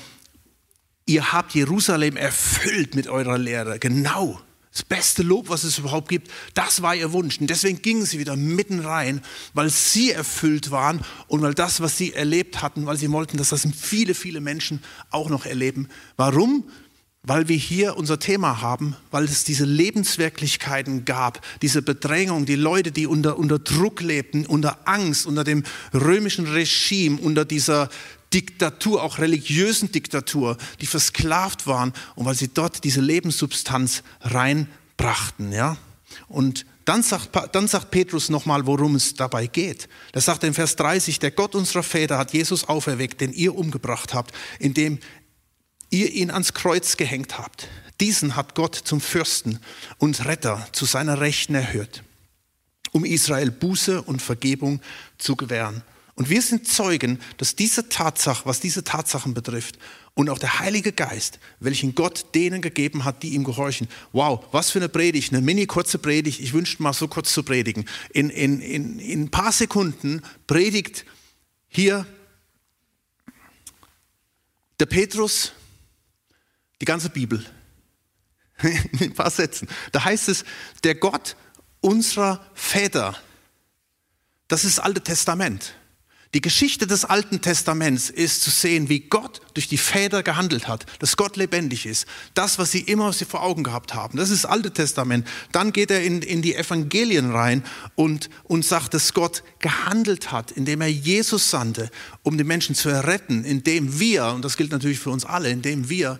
ihr 1.06 1.32
habt 1.32 1.54
Jerusalem 1.54 2.16
erfüllt 2.16 2.94
mit 2.94 3.08
eurer 3.08 3.38
Lehre. 3.38 3.78
Genau. 3.78 4.38
Das 4.70 4.82
beste 4.82 5.22
Lob, 5.22 5.50
was 5.50 5.64
es 5.64 5.78
überhaupt 5.78 6.08
gibt, 6.08 6.30
das 6.54 6.80
war 6.80 6.94
ihr 6.94 7.12
Wunsch. 7.12 7.38
Und 7.38 7.48
deswegen 7.48 7.82
gingen 7.82 8.06
sie 8.06 8.18
wieder 8.18 8.36
mitten 8.36 8.80
rein, 8.80 9.20
weil 9.52 9.68
sie 9.68 10.12
erfüllt 10.12 10.70
waren 10.70 11.02
und 11.28 11.42
weil 11.42 11.52
das, 11.52 11.82
was 11.82 11.98
sie 11.98 12.14
erlebt 12.14 12.62
hatten, 12.62 12.86
weil 12.86 12.96
sie 12.96 13.10
wollten, 13.10 13.36
dass 13.36 13.50
das 13.50 13.68
viele, 13.78 14.14
viele 14.14 14.40
Menschen 14.40 14.82
auch 15.10 15.28
noch 15.28 15.44
erleben. 15.44 15.88
Warum? 16.16 16.64
Weil 17.24 17.46
wir 17.46 17.56
hier 17.56 17.96
unser 17.96 18.18
Thema 18.18 18.62
haben, 18.62 18.96
weil 19.12 19.24
es 19.24 19.44
diese 19.44 19.64
Lebenswirklichkeiten 19.64 21.04
gab, 21.04 21.40
diese 21.62 21.80
Bedrängung, 21.80 22.46
die 22.46 22.56
Leute, 22.56 22.90
die 22.90 23.06
unter, 23.06 23.38
unter 23.38 23.60
Druck 23.60 24.00
lebten, 24.00 24.44
unter 24.44 24.88
Angst, 24.88 25.26
unter 25.26 25.44
dem 25.44 25.62
römischen 25.94 26.48
Regime, 26.48 27.20
unter 27.20 27.44
dieser 27.44 27.90
Diktatur, 28.34 29.02
auch 29.02 29.18
religiösen 29.18 29.92
Diktatur, 29.92 30.56
die 30.80 30.86
versklavt 30.86 31.66
waren 31.66 31.92
und 32.16 32.26
weil 32.26 32.34
sie 32.34 32.48
dort 32.48 32.82
diese 32.82 33.00
Lebenssubstanz 33.00 34.02
reinbrachten. 34.22 35.52
Ja? 35.52 35.76
Und 36.28 36.66
dann 36.84 37.04
sagt, 37.04 37.30
dann 37.54 37.68
sagt 37.68 37.92
Petrus 37.92 38.28
nochmal, 38.28 38.66
worum 38.66 38.96
es 38.96 39.14
dabei 39.14 39.46
geht. 39.46 39.88
Da 40.10 40.20
sagt 40.20 40.42
er 40.42 40.48
in 40.48 40.54
Vers 40.54 40.74
30, 40.76 41.20
der 41.20 41.30
Gott 41.30 41.54
unserer 41.54 41.84
Väter 41.84 42.18
hat 42.18 42.32
Jesus 42.32 42.68
auferweckt, 42.68 43.20
den 43.20 43.32
ihr 43.32 43.54
umgebracht 43.54 44.14
habt, 44.14 44.34
indem 44.58 44.98
ihr 45.92 46.10
ihn 46.10 46.30
ans 46.30 46.54
Kreuz 46.54 46.96
gehängt 46.96 47.38
habt. 47.38 47.68
Diesen 48.00 48.34
hat 48.34 48.56
Gott 48.56 48.74
zum 48.74 49.00
Fürsten 49.00 49.60
und 49.98 50.24
Retter 50.24 50.66
zu 50.72 50.84
seiner 50.84 51.20
Rechten 51.20 51.54
erhört, 51.54 52.02
um 52.90 53.04
Israel 53.04 53.52
Buße 53.52 54.02
und 54.02 54.20
Vergebung 54.20 54.80
zu 55.18 55.36
gewähren 55.36 55.82
und 56.14 56.28
wir 56.28 56.42
sind 56.42 56.68
Zeugen, 56.68 57.18
dass 57.38 57.56
diese 57.56 57.88
Tatsache, 57.88 58.44
was 58.44 58.60
diese 58.60 58.84
Tatsachen 58.84 59.34
betrifft, 59.34 59.78
und 60.14 60.28
auch 60.28 60.38
der 60.38 60.58
Heilige 60.58 60.92
Geist, 60.92 61.38
welchen 61.58 61.94
Gott 61.94 62.34
denen 62.34 62.60
gegeben 62.60 63.04
hat, 63.04 63.22
die 63.22 63.30
ihm 63.30 63.44
gehorchen. 63.44 63.88
Wow, 64.12 64.44
was 64.52 64.70
für 64.70 64.78
eine 64.78 64.90
Predigt, 64.90 65.32
eine 65.32 65.40
mini 65.40 65.64
kurze 65.64 65.98
Predigt. 65.98 66.38
Ich 66.38 66.52
wünschte 66.52 66.82
mal 66.82 66.92
so 66.92 67.08
kurz 67.08 67.32
zu 67.32 67.42
predigen. 67.42 67.86
In, 68.10 68.28
in, 68.28 68.60
in, 68.60 68.98
in 68.98 69.22
ein 69.22 69.30
paar 69.30 69.52
Sekunden 69.52 70.20
predigt 70.46 71.06
hier 71.68 72.04
der 74.78 74.86
Petrus 74.86 75.52
die 76.82 76.86
ganze 76.86 77.10
Bibel. 77.10 77.42
In 78.62 79.00
ein 79.00 79.14
paar 79.14 79.30
Sätzen. 79.30 79.68
Da 79.92 80.04
heißt 80.04 80.28
es, 80.28 80.44
der 80.82 80.96
Gott 80.96 81.36
unserer 81.80 82.44
Väter. 82.54 83.16
Das 84.48 84.64
ist 84.64 84.78
das 84.78 84.84
Alte 84.84 85.00
Testament. 85.00 85.74
Die 86.34 86.40
Geschichte 86.40 86.86
des 86.86 87.04
Alten 87.04 87.40
Testaments 87.40 88.10
ist 88.10 88.42
zu 88.42 88.50
sehen, 88.50 88.88
wie 88.88 89.00
Gott 89.00 89.42
durch 89.54 89.68
die 89.68 89.76
Väter 89.76 90.22
gehandelt 90.22 90.66
hat, 90.66 90.86
dass 90.98 91.16
Gott 91.16 91.36
lebendig 91.36 91.86
ist. 91.86 92.06
Das, 92.34 92.58
was 92.58 92.72
sie 92.72 92.80
immer 92.80 93.12
vor 93.12 93.42
Augen 93.42 93.62
gehabt 93.62 93.94
haben. 93.94 94.16
Das 94.16 94.30
ist 94.30 94.42
das 94.42 94.50
Alte 94.50 94.72
Testament. 94.72 95.28
Dann 95.52 95.72
geht 95.72 95.90
er 95.90 96.02
in, 96.02 96.20
in 96.22 96.42
die 96.42 96.56
Evangelien 96.56 97.30
rein 97.30 97.62
und, 97.94 98.28
und 98.44 98.64
sagt, 98.64 98.94
dass 98.94 99.14
Gott 99.14 99.44
gehandelt 99.60 100.32
hat, 100.32 100.50
indem 100.50 100.80
er 100.80 100.90
Jesus 100.90 101.50
sandte, 101.50 101.90
um 102.22 102.36
die 102.38 102.44
Menschen 102.44 102.74
zu 102.74 102.88
erretten, 102.88 103.44
indem 103.44 104.00
wir, 104.00 104.26
und 104.28 104.44
das 104.44 104.56
gilt 104.56 104.72
natürlich 104.72 104.98
für 104.98 105.10
uns 105.10 105.24
alle, 105.24 105.50
indem 105.50 105.88
wir 105.88 106.18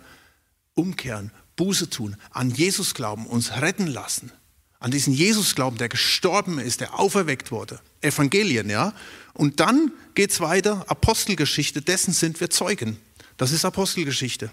umkehren, 0.75 1.31
Buße 1.55 1.89
tun, 1.89 2.17
an 2.31 2.49
Jesus 2.49 2.93
glauben, 2.93 3.25
uns 3.27 3.61
retten 3.61 3.87
lassen. 3.87 4.31
An 4.79 4.91
diesen 4.91 5.13
Jesus 5.13 5.55
glauben, 5.55 5.77
der 5.77 5.87
gestorben 5.87 6.59
ist, 6.59 6.81
der 6.81 6.99
auferweckt 6.99 7.51
wurde. 7.51 7.79
Evangelien, 8.01 8.69
ja. 8.69 8.93
Und 9.33 9.59
dann 9.59 9.93
geht 10.13 10.31
es 10.31 10.41
weiter, 10.41 10.85
Apostelgeschichte, 10.89 11.81
dessen 11.81 12.13
sind 12.13 12.39
wir 12.41 12.49
Zeugen. 12.49 12.97
Das 13.37 13.51
ist 13.51 13.65
Apostelgeschichte. 13.65 14.51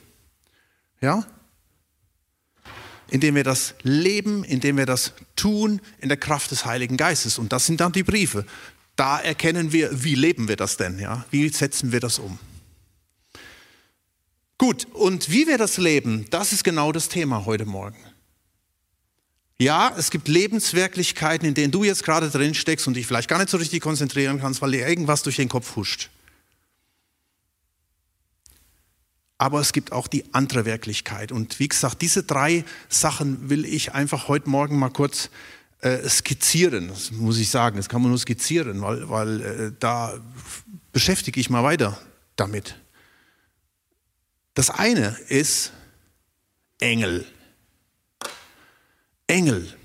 Ja? 1.00 1.26
Indem 3.08 3.34
wir 3.34 3.44
das 3.44 3.74
leben, 3.82 4.44
indem 4.44 4.76
wir 4.76 4.86
das 4.86 5.14
tun 5.34 5.80
in 5.98 6.08
der 6.08 6.18
Kraft 6.18 6.50
des 6.50 6.64
Heiligen 6.64 6.96
Geistes. 6.96 7.38
Und 7.38 7.52
das 7.52 7.66
sind 7.66 7.80
dann 7.80 7.92
die 7.92 8.04
Briefe. 8.04 8.46
Da 8.94 9.18
erkennen 9.18 9.72
wir, 9.72 10.04
wie 10.04 10.14
leben 10.14 10.46
wir 10.46 10.56
das 10.56 10.76
denn? 10.76 10.98
Ja? 10.98 11.24
Wie 11.30 11.48
setzen 11.48 11.90
wir 11.90 12.00
das 12.00 12.18
um? 12.18 12.38
Gut, 14.60 14.86
und 14.92 15.30
wie 15.30 15.46
wir 15.46 15.56
das 15.56 15.78
leben, 15.78 16.26
das 16.28 16.52
ist 16.52 16.64
genau 16.64 16.92
das 16.92 17.08
Thema 17.08 17.46
heute 17.46 17.64
Morgen. 17.64 17.96
Ja, 19.58 19.90
es 19.96 20.10
gibt 20.10 20.28
Lebenswirklichkeiten, 20.28 21.48
in 21.48 21.54
denen 21.54 21.72
du 21.72 21.82
jetzt 21.82 22.04
gerade 22.04 22.28
drin 22.28 22.52
steckst 22.52 22.86
und 22.86 22.92
dich 22.92 23.06
vielleicht 23.06 23.30
gar 23.30 23.38
nicht 23.38 23.48
so 23.48 23.56
richtig 23.56 23.80
konzentrieren 23.80 24.38
kannst, 24.38 24.60
weil 24.60 24.72
dir 24.72 24.86
irgendwas 24.86 25.22
durch 25.22 25.36
den 25.36 25.48
Kopf 25.48 25.76
huscht. 25.76 26.10
Aber 29.38 29.60
es 29.60 29.72
gibt 29.72 29.92
auch 29.92 30.06
die 30.06 30.26
andere 30.34 30.66
Wirklichkeit. 30.66 31.32
Und 31.32 31.58
wie 31.58 31.68
gesagt, 31.68 32.02
diese 32.02 32.22
drei 32.22 32.66
Sachen 32.90 33.48
will 33.48 33.64
ich 33.64 33.94
einfach 33.94 34.28
heute 34.28 34.50
Morgen 34.50 34.78
mal 34.78 34.90
kurz 34.90 35.30
äh, 35.80 36.06
skizzieren. 36.06 36.88
Das 36.88 37.12
muss 37.12 37.38
ich 37.38 37.48
sagen, 37.48 37.78
das 37.78 37.88
kann 37.88 38.02
man 38.02 38.10
nur 38.10 38.18
skizzieren, 38.18 38.82
weil, 38.82 39.08
weil 39.08 39.40
äh, 39.40 39.72
da 39.80 40.20
beschäftige 40.92 41.40
ich 41.40 41.48
mal 41.48 41.64
weiter 41.64 41.98
damit. 42.36 42.76
Das 44.54 44.70
eine 44.70 45.16
ist 45.28 45.72
Engel. 46.80 47.26
Engel. 49.26 49.76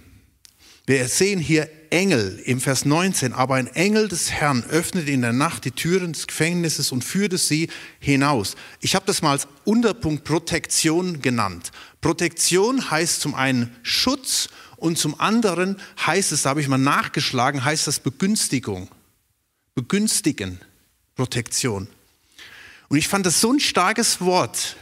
Wir 0.87 1.07
sehen 1.07 1.39
hier 1.39 1.69
Engel 1.89 2.41
im 2.45 2.61
Vers 2.61 2.85
19, 2.85 3.33
aber 3.33 3.55
ein 3.55 3.67
Engel 3.67 4.07
des 4.07 4.31
Herrn 4.31 4.63
öffnete 4.65 5.11
in 5.11 5.21
der 5.21 5.33
Nacht 5.33 5.65
die 5.65 5.71
Türen 5.71 6.13
des 6.13 6.27
Gefängnisses 6.27 6.91
und 6.91 7.03
führte 7.03 7.37
sie 7.37 7.69
hinaus. 7.99 8.55
Ich 8.81 8.95
habe 8.95 9.05
das 9.05 9.21
mal 9.21 9.31
als 9.31 9.47
Unterpunkt 9.63 10.23
Protektion 10.23 11.21
genannt. 11.21 11.71
Protektion 12.01 12.91
heißt 12.91 13.21
zum 13.21 13.33
einen 13.33 13.75
Schutz 13.81 14.49
und 14.77 14.97
zum 14.97 15.19
anderen 15.19 15.77
heißt 16.05 16.31
es, 16.31 16.43
da 16.43 16.51
habe 16.51 16.61
ich 16.61 16.67
mal 16.67 16.77
nachgeschlagen, 16.77 17.63
heißt 17.63 17.87
das 17.87 17.99
Begünstigung. 17.99 18.89
Begünstigen, 19.73 20.59
Protektion. 21.15 21.87
Und 22.89 22.97
ich 22.97 23.07
fand 23.07 23.25
das 23.25 23.41
so 23.41 23.51
ein 23.51 23.59
starkes 23.59 24.21
Wort, 24.21 24.77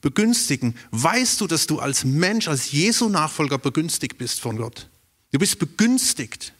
begünstigen, 0.00 0.76
weißt 0.90 1.40
du, 1.40 1.46
dass 1.46 1.66
du 1.66 1.78
als 1.78 2.04
Mensch, 2.04 2.48
als 2.48 2.72
Jesu 2.72 3.08
Nachfolger 3.08 3.58
begünstigt 3.58 4.18
bist 4.18 4.40
von 4.40 4.56
Gott. 4.56 4.88
Du 5.30 5.38
bist 5.38 5.58
begünstigt. 5.58 6.52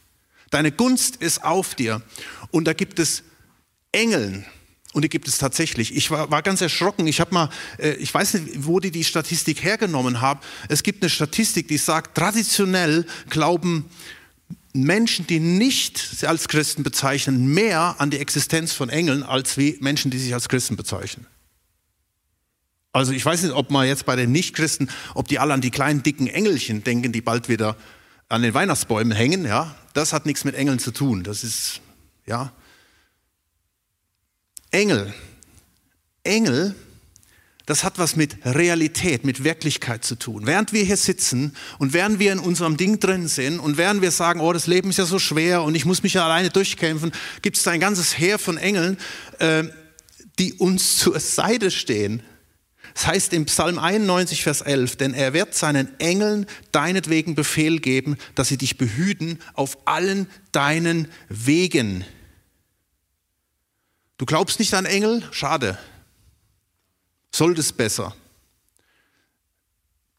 Deine 0.50 0.70
Gunst 0.70 1.16
ist 1.16 1.44
auf 1.44 1.74
dir. 1.74 2.02
Und 2.50 2.66
da 2.66 2.72
gibt 2.72 2.98
es 2.98 3.22
Engeln. 3.90 4.46
Und 4.92 5.02
die 5.02 5.08
gibt 5.08 5.26
es 5.26 5.38
tatsächlich. 5.38 5.94
Ich 5.96 6.10
war, 6.10 6.30
war 6.30 6.42
ganz 6.42 6.60
erschrocken. 6.60 7.06
Ich 7.06 7.20
habe 7.20 7.32
mal, 7.32 7.50
äh, 7.78 7.92
ich 7.94 8.12
weiß 8.12 8.34
nicht, 8.34 8.66
wo 8.66 8.78
die 8.78 8.90
die 8.90 9.04
Statistik 9.04 9.62
hergenommen 9.62 10.20
haben. 10.20 10.40
Es 10.68 10.82
gibt 10.82 11.02
eine 11.02 11.08
Statistik, 11.08 11.68
die 11.68 11.78
sagt, 11.78 12.16
traditionell 12.16 13.06
glauben 13.30 13.86
Menschen, 14.72 15.26
die 15.26 15.38
nicht 15.38 16.24
als 16.26 16.48
Christen 16.48 16.82
bezeichnen, 16.82 17.52
mehr 17.52 17.96
an 17.98 18.10
die 18.10 18.18
Existenz 18.18 18.72
von 18.72 18.88
Engeln 18.88 19.22
als 19.22 19.56
wie 19.58 19.76
Menschen, 19.80 20.10
die 20.10 20.18
sich 20.18 20.32
als 20.32 20.48
Christen 20.48 20.76
bezeichnen. 20.76 21.26
Also 22.92 23.12
ich 23.12 23.24
weiß 23.24 23.42
nicht, 23.42 23.52
ob 23.52 23.70
man 23.70 23.86
jetzt 23.86 24.04
bei 24.06 24.16
den 24.16 24.32
Nichtchristen, 24.32 24.90
ob 25.14 25.28
die 25.28 25.38
alle 25.38 25.54
an 25.54 25.60
die 25.60 25.70
kleinen 25.70 26.02
dicken 26.02 26.26
Engelchen 26.26 26.84
denken, 26.84 27.12
die 27.12 27.22
bald 27.22 27.48
wieder 27.48 27.76
an 28.28 28.42
den 28.42 28.54
Weihnachtsbäumen 28.54 29.12
hängen. 29.12 29.44
Ja, 29.46 29.74
das 29.94 30.12
hat 30.12 30.26
nichts 30.26 30.44
mit 30.44 30.54
Engeln 30.54 30.78
zu 30.78 30.90
tun. 30.90 31.22
Das 31.22 31.42
ist 31.42 31.80
ja 32.26 32.52
Engel. 34.70 35.12
Engel, 36.24 36.74
das 37.66 37.84
hat 37.84 37.98
was 37.98 38.16
mit 38.16 38.36
Realität, 38.44 39.24
mit 39.24 39.44
Wirklichkeit 39.44 40.04
zu 40.04 40.16
tun. 40.16 40.46
Während 40.46 40.72
wir 40.72 40.84
hier 40.84 40.96
sitzen 40.96 41.54
und 41.78 41.92
während 41.92 42.18
wir 42.18 42.32
in 42.32 42.38
unserem 42.38 42.76
Ding 42.76 42.98
drin 42.98 43.28
sind 43.28 43.60
und 43.60 43.76
während 43.76 44.02
wir 44.02 44.10
sagen, 44.10 44.40
oh, 44.40 44.52
das 44.52 44.66
Leben 44.66 44.90
ist 44.90 44.98
ja 44.98 45.06
so 45.06 45.18
schwer 45.18 45.62
und 45.62 45.74
ich 45.74 45.84
muss 45.84 46.02
mich 46.02 46.14
ja 46.14 46.24
alleine 46.24 46.50
durchkämpfen, 46.50 47.12
gibt 47.40 47.56
es 47.56 47.62
da 47.62 47.70
ein 47.70 47.80
ganzes 47.80 48.18
Heer 48.18 48.38
von 48.38 48.58
Engeln, 48.58 48.96
äh, 49.38 49.64
die 50.38 50.54
uns 50.54 50.98
zur 50.98 51.20
Seite 51.20 51.70
stehen 51.70 52.22
es 52.94 53.06
heißt 53.06 53.32
im 53.32 53.46
Psalm 53.46 53.78
91, 53.78 54.42
Vers 54.42 54.60
11, 54.60 54.96
denn 54.96 55.14
er 55.14 55.32
wird 55.32 55.54
seinen 55.54 55.98
Engeln 55.98 56.46
deinetwegen 56.72 57.34
Befehl 57.34 57.80
geben, 57.80 58.16
dass 58.34 58.48
sie 58.48 58.58
dich 58.58 58.76
behüten 58.76 59.38
auf 59.54 59.78
allen 59.86 60.28
deinen 60.52 61.08
Wegen. 61.28 62.04
Du 64.18 64.26
glaubst 64.26 64.58
nicht 64.58 64.74
an 64.74 64.84
Engel? 64.84 65.22
Schade. 65.30 65.78
Solltest 67.34 67.76
besser. 67.76 68.14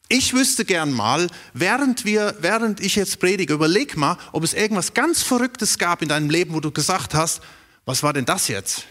Ich 0.09 0.33
wüsste 0.33 0.65
gern 0.65 0.91
mal, 0.91 1.27
während, 1.53 2.05
wir, 2.05 2.35
während 2.39 2.79
ich 2.81 2.95
jetzt 2.95 3.19
predige, 3.19 3.53
überleg 3.53 3.97
mal, 3.97 4.17
ob 4.31 4.43
es 4.43 4.53
irgendwas 4.53 4.93
ganz 4.93 5.23
Verrücktes 5.23 5.77
gab 5.77 6.01
in 6.01 6.09
deinem 6.09 6.29
Leben, 6.29 6.53
wo 6.53 6.59
du 6.59 6.71
gesagt 6.71 7.13
hast, 7.13 7.41
was 7.85 8.03
war 8.03 8.13
denn 8.13 8.25
das 8.25 8.47
jetzt? 8.47 8.85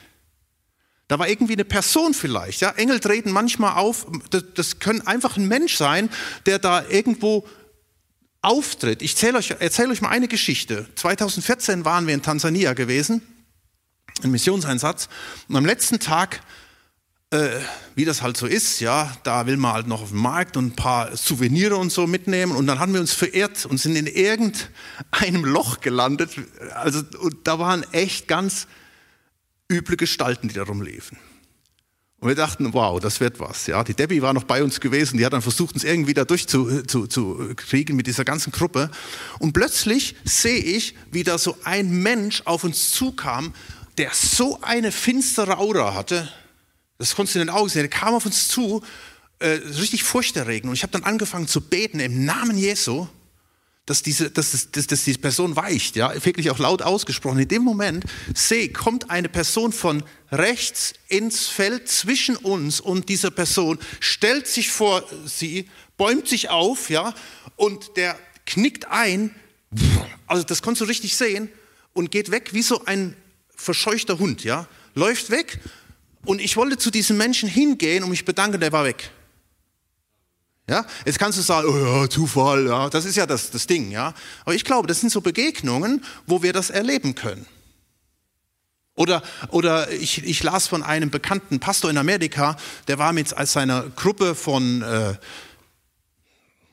Da 1.08 1.18
war 1.18 1.28
irgendwie 1.28 1.52
eine 1.52 1.64
Person 1.64 2.14
vielleicht. 2.14 2.60
Ja? 2.60 2.70
Engel 2.70 2.98
treten 2.98 3.32
manchmal 3.32 3.74
auf. 3.74 4.06
Das, 4.30 4.44
das 4.54 4.78
können 4.78 5.06
einfach 5.06 5.36
ein 5.36 5.46
Mensch 5.46 5.76
sein, 5.76 6.08
der 6.46 6.58
da 6.58 6.84
irgendwo 6.88 7.46
auftritt. 8.40 9.02
Ich 9.02 9.22
euch, 9.22 9.50
erzähle 9.50 9.90
euch 9.90 10.00
mal 10.00 10.08
eine 10.08 10.28
Geschichte. 10.28 10.86
2014 10.96 11.84
waren 11.84 12.06
wir 12.06 12.14
in 12.14 12.22
Tansania 12.22 12.72
gewesen, 12.72 13.22
ein 14.22 14.30
Missionseinsatz. 14.30 15.08
Und 15.48 15.56
am 15.56 15.66
letzten 15.66 16.00
Tag 16.00 16.40
äh, 17.32 17.60
wie 17.94 18.04
das 18.04 18.20
halt 18.20 18.36
so 18.36 18.46
ist, 18.46 18.80
ja, 18.80 19.10
da 19.22 19.46
will 19.46 19.56
man 19.56 19.72
halt 19.72 19.86
noch 19.86 20.02
auf 20.02 20.10
den 20.10 20.18
Markt 20.18 20.56
und 20.56 20.66
ein 20.66 20.76
paar 20.76 21.16
Souvenire 21.16 21.76
und 21.76 21.90
so 21.90 22.06
mitnehmen. 22.06 22.54
Und 22.54 22.66
dann 22.66 22.78
haben 22.78 22.92
wir 22.92 23.00
uns 23.00 23.12
verirrt 23.12 23.64
und 23.66 23.78
sind 23.78 23.96
in 23.96 24.06
irgendeinem 24.06 25.44
Loch 25.44 25.80
gelandet. 25.80 26.30
Also 26.74 27.02
da 27.42 27.58
waren 27.58 27.84
echt 27.92 28.28
ganz 28.28 28.66
üble 29.70 29.96
Gestalten, 29.96 30.48
die 30.48 30.54
da 30.54 30.64
rumliefen. 30.64 31.18
Und 32.20 32.28
wir 32.28 32.36
dachten, 32.36 32.72
wow, 32.74 33.00
das 33.00 33.18
wird 33.18 33.40
was. 33.40 33.66
Ja, 33.66 33.82
die 33.82 33.94
Debbie 33.94 34.22
war 34.22 34.34
noch 34.34 34.44
bei 34.44 34.62
uns 34.62 34.78
gewesen, 34.78 35.16
die 35.16 35.24
hat 35.24 35.32
dann 35.32 35.42
versucht, 35.42 35.74
uns 35.74 35.84
irgendwie 35.84 36.14
da 36.14 36.24
durchzukriegen 36.24 36.86
zu, 36.86 37.06
zu 37.06 37.38
mit 37.94 38.06
dieser 38.06 38.24
ganzen 38.24 38.52
Gruppe. 38.52 38.90
Und 39.38 39.54
plötzlich 39.54 40.16
sehe 40.24 40.62
ich, 40.62 40.94
wie 41.10 41.24
da 41.24 41.38
so 41.38 41.56
ein 41.64 42.02
Mensch 42.02 42.42
auf 42.44 42.62
uns 42.62 42.92
zukam, 42.92 43.54
der 43.98 44.10
so 44.12 44.60
eine 44.60 44.92
finstere 44.92 45.58
Aura 45.58 45.94
hatte 45.94 46.28
das 47.02 47.16
konntest 47.16 47.34
du 47.34 47.40
in 47.40 47.48
den 47.48 47.54
Augen 47.54 47.68
sehen. 47.68 47.82
Er 47.82 47.88
kam 47.88 48.14
auf 48.14 48.24
uns 48.24 48.46
zu, 48.46 48.80
äh, 49.40 49.48
richtig 49.48 50.04
furchterregend. 50.04 50.68
Und 50.68 50.74
ich 50.74 50.84
habe 50.84 50.92
dann 50.92 51.02
angefangen 51.02 51.48
zu 51.48 51.60
beten 51.60 51.98
im 51.98 52.24
Namen 52.24 52.56
Jesu, 52.56 53.08
dass 53.86 54.04
diese, 54.04 54.30
dass, 54.30 54.70
dass, 54.70 54.86
dass 54.86 55.02
diese 55.02 55.18
Person 55.18 55.56
weicht, 55.56 55.96
ja, 55.96 56.14
wirklich 56.24 56.48
auch 56.50 56.60
laut 56.60 56.80
ausgesprochen. 56.80 57.40
In 57.40 57.48
dem 57.48 57.62
Moment 57.62 58.04
sehe, 58.34 58.68
kommt 58.68 59.10
eine 59.10 59.28
Person 59.28 59.72
von 59.72 60.04
rechts 60.30 60.94
ins 61.08 61.48
Feld 61.48 61.88
zwischen 61.88 62.36
uns 62.36 62.78
und 62.78 63.08
dieser 63.08 63.32
Person, 63.32 63.80
stellt 63.98 64.46
sich 64.46 64.70
vor 64.70 65.02
sie, 65.26 65.68
bäumt 65.96 66.28
sich 66.28 66.48
auf, 66.48 66.90
ja, 66.90 67.12
und 67.56 67.96
der 67.96 68.16
knickt 68.46 68.86
ein, 68.88 69.34
also 70.28 70.44
das 70.44 70.62
konntest 70.62 70.82
du 70.82 70.84
richtig 70.84 71.16
sehen, 71.16 71.48
und 71.94 72.12
geht 72.12 72.30
weg 72.30 72.50
wie 72.52 72.62
so 72.62 72.84
ein 72.84 73.16
verscheuchter 73.56 74.20
Hund, 74.20 74.44
ja, 74.44 74.68
läuft 74.94 75.30
weg 75.30 75.58
und 76.24 76.40
ich 76.40 76.56
wollte 76.56 76.78
zu 76.78 76.90
diesem 76.90 77.16
Menschen 77.16 77.48
hingehen 77.48 78.04
und 78.04 78.10
mich 78.10 78.24
bedanken, 78.24 78.60
der 78.60 78.72
war 78.72 78.84
weg. 78.84 79.10
Ja, 80.68 80.86
jetzt 81.04 81.18
kannst 81.18 81.38
du 81.38 81.42
sagen, 81.42 81.68
oh 81.68 81.76
ja, 81.76 82.08
Zufall, 82.08 82.66
ja, 82.66 82.88
das 82.88 83.04
ist 83.04 83.16
ja 83.16 83.26
das, 83.26 83.50
das 83.50 83.66
Ding, 83.66 83.90
ja. 83.90 84.14
Aber 84.44 84.54
ich 84.54 84.64
glaube, 84.64 84.86
das 84.86 85.00
sind 85.00 85.10
so 85.10 85.20
Begegnungen, 85.20 86.04
wo 86.26 86.42
wir 86.42 86.52
das 86.52 86.70
erleben 86.70 87.14
können. 87.14 87.46
Oder, 88.94 89.22
oder 89.48 89.90
ich, 89.90 90.22
ich 90.24 90.42
las 90.42 90.68
von 90.68 90.82
einem 90.82 91.10
bekannten 91.10 91.60
Pastor 91.60 91.90
in 91.90 91.98
Amerika, 91.98 92.56
der 92.88 92.98
war 92.98 93.12
mit 93.12 93.28
seiner 93.28 93.88
Gruppe 93.90 94.34
von 94.34 94.82
äh, 94.82 95.14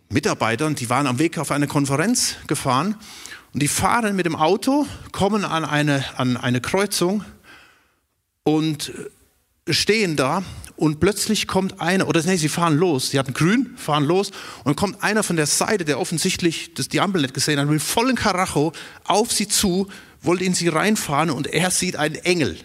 Mitarbeitern, 0.09 0.75
die 0.75 0.89
waren 0.89 1.07
am 1.07 1.17
Weg 1.17 1.37
auf 1.37 1.49
eine 1.49 1.67
Konferenz 1.67 2.35
gefahren 2.47 2.95
und 3.53 3.63
die 3.63 3.67
fahren 3.67 4.15
mit 4.15 4.25
dem 4.25 4.35
Auto, 4.35 4.85
kommen 5.11 5.45
an 5.45 5.63
eine, 5.63 6.03
an 6.17 6.35
eine 6.35 6.61
Kreuzung 6.61 7.23
und 8.43 8.91
stehen 9.73 10.15
da 10.15 10.43
und 10.75 10.99
plötzlich 10.99 11.47
kommt 11.47 11.81
einer, 11.81 12.07
oder 12.07 12.23
nee, 12.23 12.37
sie 12.37 12.49
fahren 12.49 12.77
los, 12.77 13.09
sie 13.09 13.19
hatten 13.19 13.33
grün, 13.33 13.73
fahren 13.75 14.05
los 14.05 14.31
und 14.63 14.75
kommt 14.75 15.03
einer 15.03 15.23
von 15.23 15.35
der 15.35 15.45
Seite, 15.45 15.85
der 15.85 15.99
offensichtlich 15.99 16.73
das, 16.73 16.87
die 16.87 17.01
Ampel 17.01 17.21
nicht 17.21 17.33
gesehen 17.33 17.59
hat, 17.59 17.67
mit 17.67 17.81
vollen 17.81 18.15
Karacho 18.15 18.71
auf 19.03 19.31
sie 19.31 19.47
zu, 19.47 19.87
wollte 20.21 20.45
in 20.45 20.53
sie 20.53 20.69
reinfahren 20.69 21.29
und 21.31 21.47
er 21.47 21.71
sieht 21.71 21.95
einen 21.95 22.15
Engel. 22.15 22.57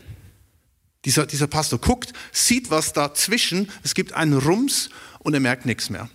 Dieser, 1.04 1.26
dieser 1.26 1.46
Pastor 1.46 1.80
guckt, 1.80 2.12
sieht 2.32 2.70
was 2.70 2.92
dazwischen, 2.92 3.70
es 3.82 3.94
gibt 3.94 4.12
einen 4.12 4.38
Rums 4.38 4.90
und 5.18 5.34
er 5.34 5.40
merkt 5.40 5.66
nichts 5.66 5.90
mehr. 5.90 6.08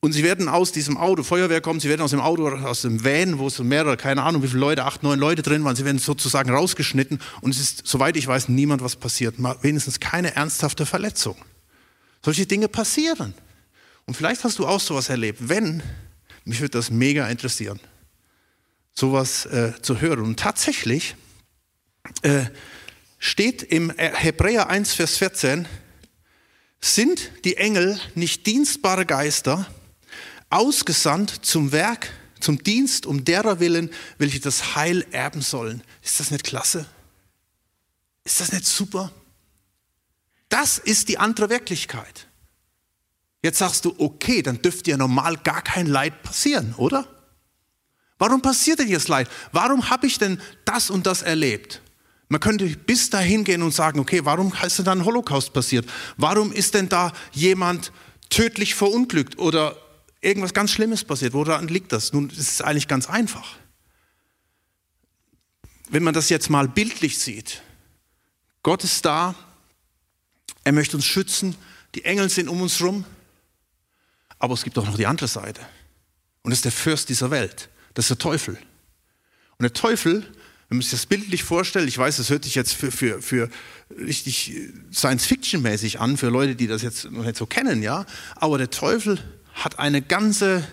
Und 0.00 0.12
sie 0.12 0.22
werden 0.22 0.48
aus 0.48 0.70
diesem 0.70 0.96
Auto, 0.96 1.24
Feuerwehr 1.24 1.60
kommt, 1.60 1.82
sie 1.82 1.88
werden 1.88 2.02
aus 2.02 2.12
dem 2.12 2.20
Auto, 2.20 2.48
aus 2.48 2.82
dem 2.82 3.02
Van, 3.04 3.40
wo 3.40 3.50
so 3.50 3.64
mehrere, 3.64 3.96
keine 3.96 4.22
Ahnung 4.22 4.44
wie 4.44 4.46
viele 4.46 4.60
Leute, 4.60 4.84
acht, 4.84 5.02
neun 5.02 5.18
Leute 5.18 5.42
drin 5.42 5.64
waren, 5.64 5.74
sie 5.74 5.84
werden 5.84 5.98
sozusagen 5.98 6.50
rausgeschnitten 6.50 7.18
und 7.40 7.50
es 7.50 7.60
ist, 7.60 7.82
soweit 7.84 8.16
ich 8.16 8.26
weiß, 8.26 8.48
niemand 8.48 8.82
was 8.82 8.94
passiert. 8.94 9.34
Wenigstens 9.62 9.98
keine 9.98 10.36
ernsthafte 10.36 10.86
Verletzung. 10.86 11.36
Solche 12.24 12.46
Dinge 12.46 12.68
passieren. 12.68 13.34
Und 14.06 14.14
vielleicht 14.16 14.44
hast 14.44 14.60
du 14.60 14.66
auch 14.68 14.80
sowas 14.80 15.08
erlebt. 15.08 15.48
Wenn, 15.48 15.82
mich 16.44 16.60
würde 16.60 16.78
das 16.78 16.90
mega 16.90 17.28
interessieren, 17.28 17.80
sowas 18.94 19.46
äh, 19.46 19.72
zu 19.82 20.00
hören. 20.00 20.20
Und 20.20 20.38
tatsächlich 20.38 21.16
äh, 22.22 22.44
steht 23.18 23.64
im 23.64 23.90
Hebräer 23.90 24.68
1, 24.70 24.94
Vers 24.94 25.18
14, 25.18 25.66
sind 26.80 27.32
die 27.44 27.56
Engel 27.56 28.00
nicht 28.14 28.46
dienstbare 28.46 29.04
Geister, 29.04 29.66
ausgesandt 30.50 31.44
zum 31.44 31.72
Werk, 31.72 32.10
zum 32.40 32.62
Dienst 32.62 33.06
um 33.06 33.24
derer 33.24 33.60
willen, 33.60 33.90
welche 34.18 34.40
das 34.40 34.76
Heil 34.76 35.06
erben 35.10 35.42
sollen. 35.42 35.82
Ist 36.02 36.20
das 36.20 36.30
nicht 36.30 36.44
klasse? 36.44 36.86
Ist 38.24 38.40
das 38.40 38.52
nicht 38.52 38.66
super? 38.66 39.12
Das 40.48 40.78
ist 40.78 41.08
die 41.08 41.18
andere 41.18 41.50
Wirklichkeit. 41.50 42.26
Jetzt 43.42 43.58
sagst 43.58 43.84
du, 43.84 43.94
okay, 43.98 44.42
dann 44.42 44.60
dürfte 44.62 44.90
ja 44.90 44.96
normal 44.96 45.36
gar 45.36 45.62
kein 45.62 45.86
Leid 45.86 46.22
passieren, 46.22 46.74
oder? 46.76 47.06
Warum 48.18 48.42
passiert 48.42 48.80
denn 48.80 48.88
jetzt 48.88 49.08
Leid? 49.08 49.28
Warum 49.52 49.90
habe 49.90 50.06
ich 50.06 50.18
denn 50.18 50.40
das 50.64 50.90
und 50.90 51.06
das 51.06 51.22
erlebt? 51.22 51.80
Man 52.28 52.40
könnte 52.40 52.66
bis 52.66 53.10
dahin 53.10 53.44
gehen 53.44 53.62
und 53.62 53.72
sagen, 53.72 54.00
okay, 54.00 54.24
warum 54.24 54.52
ist 54.62 54.78
denn 54.78 54.84
da 54.84 54.92
ein 54.92 55.04
Holocaust 55.04 55.52
passiert? 55.52 55.88
Warum 56.16 56.52
ist 56.52 56.74
denn 56.74 56.88
da 56.88 57.12
jemand 57.32 57.92
tödlich 58.28 58.74
verunglückt 58.74 59.38
oder 59.38 59.76
irgendwas 60.20 60.54
ganz 60.54 60.72
Schlimmes 60.72 61.04
passiert. 61.04 61.32
Woran 61.32 61.68
liegt 61.68 61.92
das? 61.92 62.12
Nun, 62.12 62.30
es 62.30 62.38
ist 62.38 62.62
eigentlich 62.62 62.88
ganz 62.88 63.08
einfach. 63.08 63.56
Wenn 65.90 66.02
man 66.02 66.14
das 66.14 66.28
jetzt 66.28 66.50
mal 66.50 66.68
bildlich 66.68 67.18
sieht, 67.18 67.62
Gott 68.62 68.84
ist 68.84 69.04
da, 69.04 69.34
er 70.64 70.72
möchte 70.72 70.96
uns 70.96 71.06
schützen, 71.06 71.54
die 71.94 72.04
Engel 72.04 72.28
sind 72.28 72.48
um 72.48 72.60
uns 72.60 72.80
rum, 72.82 73.04
aber 74.38 74.54
es 74.54 74.62
gibt 74.62 74.78
auch 74.78 74.86
noch 74.86 74.96
die 74.96 75.06
andere 75.06 75.28
Seite. 75.28 75.62
Und 76.42 76.50
das 76.50 76.58
ist 76.58 76.64
der 76.64 76.72
Fürst 76.72 77.08
dieser 77.08 77.30
Welt, 77.30 77.70
das 77.94 78.06
ist 78.06 78.10
der 78.10 78.18
Teufel. 78.18 78.58
Und 79.56 79.62
der 79.62 79.72
Teufel, 79.72 80.22
wenn 80.68 80.78
man 80.78 80.82
sich 80.82 80.90
das 80.90 81.06
bildlich 81.06 81.42
vorstellt, 81.42 81.88
ich 81.88 81.96
weiß, 81.96 82.18
das 82.18 82.28
hört 82.28 82.44
sich 82.44 82.54
jetzt 82.54 82.74
für, 82.74 82.92
für, 82.92 83.22
für 83.22 83.48
richtig 83.98 84.52
Science-Fiction-mäßig 84.92 86.00
an, 86.00 86.16
für 86.16 86.28
Leute, 86.28 86.54
die 86.54 86.66
das 86.66 86.82
jetzt 86.82 87.10
noch 87.10 87.24
nicht 87.24 87.36
so 87.36 87.46
kennen, 87.46 87.82
ja, 87.82 88.04
aber 88.36 88.58
der 88.58 88.70
Teufel 88.70 89.18
hat 89.58 89.78
eine 89.78 90.02
ganze 90.02 90.66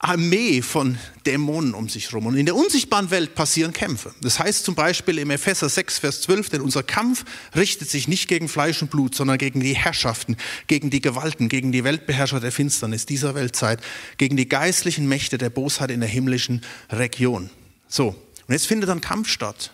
Armee 0.00 0.62
von 0.62 0.96
Dämonen 1.26 1.74
um 1.74 1.88
sich 1.88 2.06
herum. 2.06 2.26
Und 2.26 2.36
in 2.36 2.46
der 2.46 2.54
unsichtbaren 2.54 3.10
Welt 3.10 3.34
passieren 3.34 3.72
Kämpfe. 3.72 4.14
Das 4.20 4.38
heißt 4.38 4.64
zum 4.64 4.76
Beispiel 4.76 5.18
im 5.18 5.30
Epheser 5.30 5.68
6, 5.68 5.98
Vers 5.98 6.20
12, 6.22 6.50
denn 6.50 6.60
unser 6.60 6.84
Kampf 6.84 7.24
richtet 7.56 7.90
sich 7.90 8.06
nicht 8.06 8.28
gegen 8.28 8.48
Fleisch 8.48 8.80
und 8.80 8.92
Blut, 8.92 9.16
sondern 9.16 9.38
gegen 9.38 9.58
die 9.58 9.74
Herrschaften, 9.74 10.36
gegen 10.68 10.90
die 10.90 11.00
Gewalten, 11.00 11.48
gegen 11.48 11.72
die 11.72 11.82
Weltbeherrscher 11.82 12.38
der 12.38 12.52
Finsternis 12.52 13.06
dieser 13.06 13.34
Weltzeit, 13.34 13.80
gegen 14.18 14.36
die 14.36 14.48
geistlichen 14.48 15.08
Mächte 15.08 15.36
der 15.36 15.50
Bosheit 15.50 15.90
in 15.90 16.00
der 16.00 16.08
himmlischen 16.08 16.62
Region. 16.90 17.50
So, 17.88 18.08
und 18.46 18.52
jetzt 18.52 18.68
findet 18.68 18.90
ein 18.90 19.00
Kampf 19.00 19.28
statt. 19.28 19.72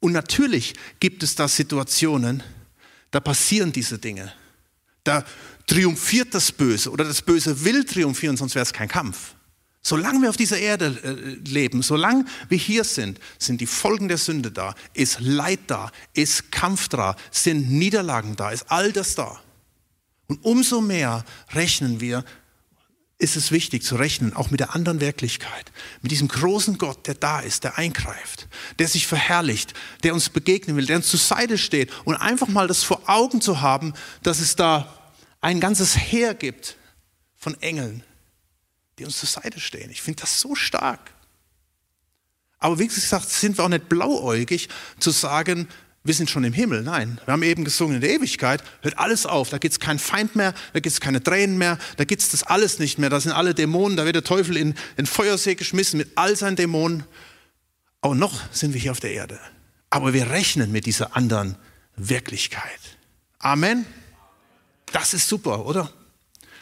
Und 0.00 0.10
natürlich 0.12 0.74
gibt 0.98 1.22
es 1.22 1.36
da 1.36 1.46
Situationen, 1.46 2.42
da 3.12 3.20
passieren 3.20 3.72
diese 3.72 3.98
Dinge. 3.98 4.32
Da 5.04 5.24
triumphiert 5.66 6.34
das 6.34 6.52
Böse 6.52 6.90
oder 6.90 7.04
das 7.04 7.22
Böse 7.22 7.64
will 7.64 7.84
triumphieren, 7.84 8.36
sonst 8.36 8.54
wäre 8.54 8.64
es 8.64 8.72
kein 8.72 8.88
Kampf. 8.88 9.34
Solange 9.82 10.20
wir 10.22 10.30
auf 10.30 10.36
dieser 10.36 10.58
Erde 10.58 10.98
äh, 11.04 11.48
leben, 11.48 11.80
solange 11.82 12.24
wir 12.48 12.58
hier 12.58 12.82
sind, 12.82 13.20
sind 13.38 13.60
die 13.60 13.66
Folgen 13.66 14.08
der 14.08 14.18
Sünde 14.18 14.50
da, 14.50 14.74
ist 14.94 15.20
Leid 15.20 15.60
da, 15.68 15.92
ist 16.12 16.50
Kampf 16.50 16.88
da, 16.88 17.14
sind 17.30 17.70
Niederlagen 17.70 18.34
da, 18.34 18.50
ist 18.50 18.64
all 18.68 18.90
das 18.90 19.14
da. 19.14 19.40
Und 20.26 20.44
umso 20.44 20.80
mehr 20.80 21.24
rechnen 21.54 22.00
wir, 22.00 22.24
ist 23.18 23.36
es 23.36 23.50
wichtig 23.50 23.82
zu 23.82 23.96
rechnen, 23.96 24.34
auch 24.34 24.50
mit 24.50 24.60
der 24.60 24.74
anderen 24.74 25.00
Wirklichkeit, 25.00 25.72
mit 26.02 26.10
diesem 26.10 26.28
großen 26.28 26.78
Gott, 26.78 27.06
der 27.06 27.14
da 27.14 27.40
ist, 27.40 27.64
der 27.64 27.78
eingreift, 27.78 28.48
der 28.78 28.88
sich 28.88 29.06
verherrlicht, 29.06 29.72
der 30.02 30.14
uns 30.14 30.28
begegnen 30.28 30.76
will, 30.76 30.86
der 30.86 30.96
uns 30.96 31.08
zur 31.08 31.20
Seite 31.20 31.56
steht 31.56 31.90
und 32.04 32.16
einfach 32.16 32.48
mal 32.48 32.66
das 32.66 32.82
vor 32.82 33.08
Augen 33.08 33.40
zu 33.40 33.60
haben, 33.60 33.94
dass 34.22 34.40
es 34.40 34.56
da 34.56 34.92
ein 35.40 35.60
ganzes 35.60 35.96
Heer 35.96 36.34
gibt 36.34 36.76
von 37.36 37.60
Engeln, 37.62 38.02
die 38.98 39.04
uns 39.04 39.18
zur 39.18 39.28
Seite 39.28 39.60
stehen. 39.60 39.90
Ich 39.90 40.02
finde 40.02 40.22
das 40.22 40.40
so 40.40 40.54
stark. 40.54 41.12
Aber 42.58 42.78
wie 42.78 42.88
gesagt, 42.88 43.28
sind 43.28 43.58
wir 43.58 43.64
auch 43.64 43.68
nicht 43.68 43.88
blauäugig 43.88 44.68
zu 44.98 45.10
sagen, 45.10 45.68
wir 46.06 46.14
sind 46.14 46.30
schon 46.30 46.44
im 46.44 46.52
Himmel. 46.52 46.82
Nein, 46.82 47.20
wir 47.24 47.32
haben 47.32 47.42
eben 47.42 47.64
gesungen, 47.64 47.96
in 47.96 48.00
der 48.00 48.10
Ewigkeit 48.10 48.62
hört 48.82 48.98
alles 48.98 49.26
auf. 49.26 49.50
Da 49.50 49.58
gibt 49.58 49.72
es 49.72 49.80
keinen 49.80 49.98
Feind 49.98 50.36
mehr, 50.36 50.54
da 50.72 50.80
gibt 50.80 50.92
es 50.92 51.00
keine 51.00 51.22
Tränen 51.22 51.58
mehr, 51.58 51.78
da 51.96 52.04
gibt 52.04 52.22
es 52.22 52.30
das 52.30 52.44
alles 52.44 52.78
nicht 52.78 52.98
mehr. 52.98 53.10
Da 53.10 53.20
sind 53.20 53.32
alle 53.32 53.54
Dämonen, 53.54 53.96
da 53.96 54.04
wird 54.04 54.14
der 54.14 54.24
Teufel 54.24 54.56
in 54.56 54.74
den 54.96 55.06
Feuersee 55.06 55.56
geschmissen 55.56 55.98
mit 55.98 56.10
all 56.14 56.36
seinen 56.36 56.56
Dämonen. 56.56 57.04
Aber 58.00 58.14
noch 58.14 58.40
sind 58.52 58.72
wir 58.72 58.80
hier 58.80 58.92
auf 58.92 59.00
der 59.00 59.12
Erde. 59.12 59.38
Aber 59.90 60.12
wir 60.12 60.30
rechnen 60.30 60.70
mit 60.70 60.86
dieser 60.86 61.16
anderen 61.16 61.56
Wirklichkeit. 61.96 62.80
Amen. 63.38 63.84
Das 64.92 65.14
ist 65.14 65.28
super, 65.28 65.66
oder? 65.66 65.90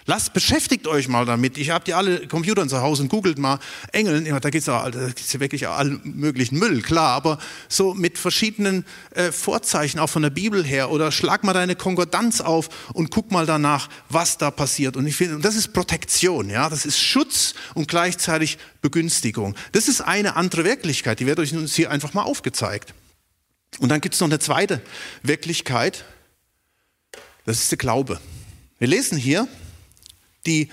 Lasst, 0.06 0.34
beschäftigt 0.34 0.86
euch 0.86 1.08
mal 1.08 1.24
damit. 1.24 1.56
Ich 1.56 1.70
habe 1.70 1.82
die 1.82 1.94
alle 1.94 2.28
Computern 2.28 2.68
zu 2.68 2.82
Hause 2.82 3.04
und 3.04 3.08
googelt 3.08 3.38
mal 3.38 3.58
Engeln. 3.90 4.26
Da 4.26 4.50
gibt 4.50 4.60
es 4.60 4.66
ja, 4.66 4.86
ja 4.86 5.40
wirklich 5.40 5.66
allen 5.66 6.00
möglichen 6.04 6.58
Müll, 6.58 6.82
klar, 6.82 7.12
aber 7.12 7.38
so 7.70 7.94
mit 7.94 8.18
verschiedenen 8.18 8.84
äh, 9.14 9.32
Vorzeichen 9.32 9.98
auch 9.98 10.10
von 10.10 10.20
der 10.20 10.28
Bibel 10.28 10.62
her. 10.62 10.90
Oder 10.90 11.10
schlag 11.10 11.42
mal 11.42 11.54
deine 11.54 11.74
Konkordanz 11.74 12.42
auf 12.42 12.68
und 12.92 13.10
guck 13.10 13.32
mal 13.32 13.46
danach, 13.46 13.88
was 14.10 14.36
da 14.36 14.50
passiert. 14.50 14.98
Und 14.98 15.06
ich 15.06 15.16
finde, 15.16 15.38
das 15.38 15.56
ist 15.56 15.72
Protektion, 15.72 16.50
ja, 16.50 16.68
das 16.68 16.84
ist 16.84 16.98
Schutz 16.98 17.54
und 17.72 17.88
gleichzeitig 17.88 18.58
Begünstigung. 18.82 19.54
Das 19.72 19.88
ist 19.88 20.02
eine 20.02 20.36
andere 20.36 20.64
Wirklichkeit, 20.64 21.18
die 21.18 21.26
wird 21.26 21.38
euch 21.38 21.54
uns 21.54 21.74
hier 21.74 21.90
einfach 21.90 22.12
mal 22.12 22.24
aufgezeigt. 22.24 22.92
Und 23.78 23.88
dann 23.88 24.02
gibt 24.02 24.14
es 24.14 24.20
noch 24.20 24.28
eine 24.28 24.38
zweite 24.38 24.82
Wirklichkeit, 25.22 26.04
das 27.44 27.60
ist 27.60 27.70
der 27.70 27.78
Glaube. 27.78 28.20
Wir 28.78 28.88
lesen 28.88 29.18
hier, 29.18 29.48
die, 30.46 30.70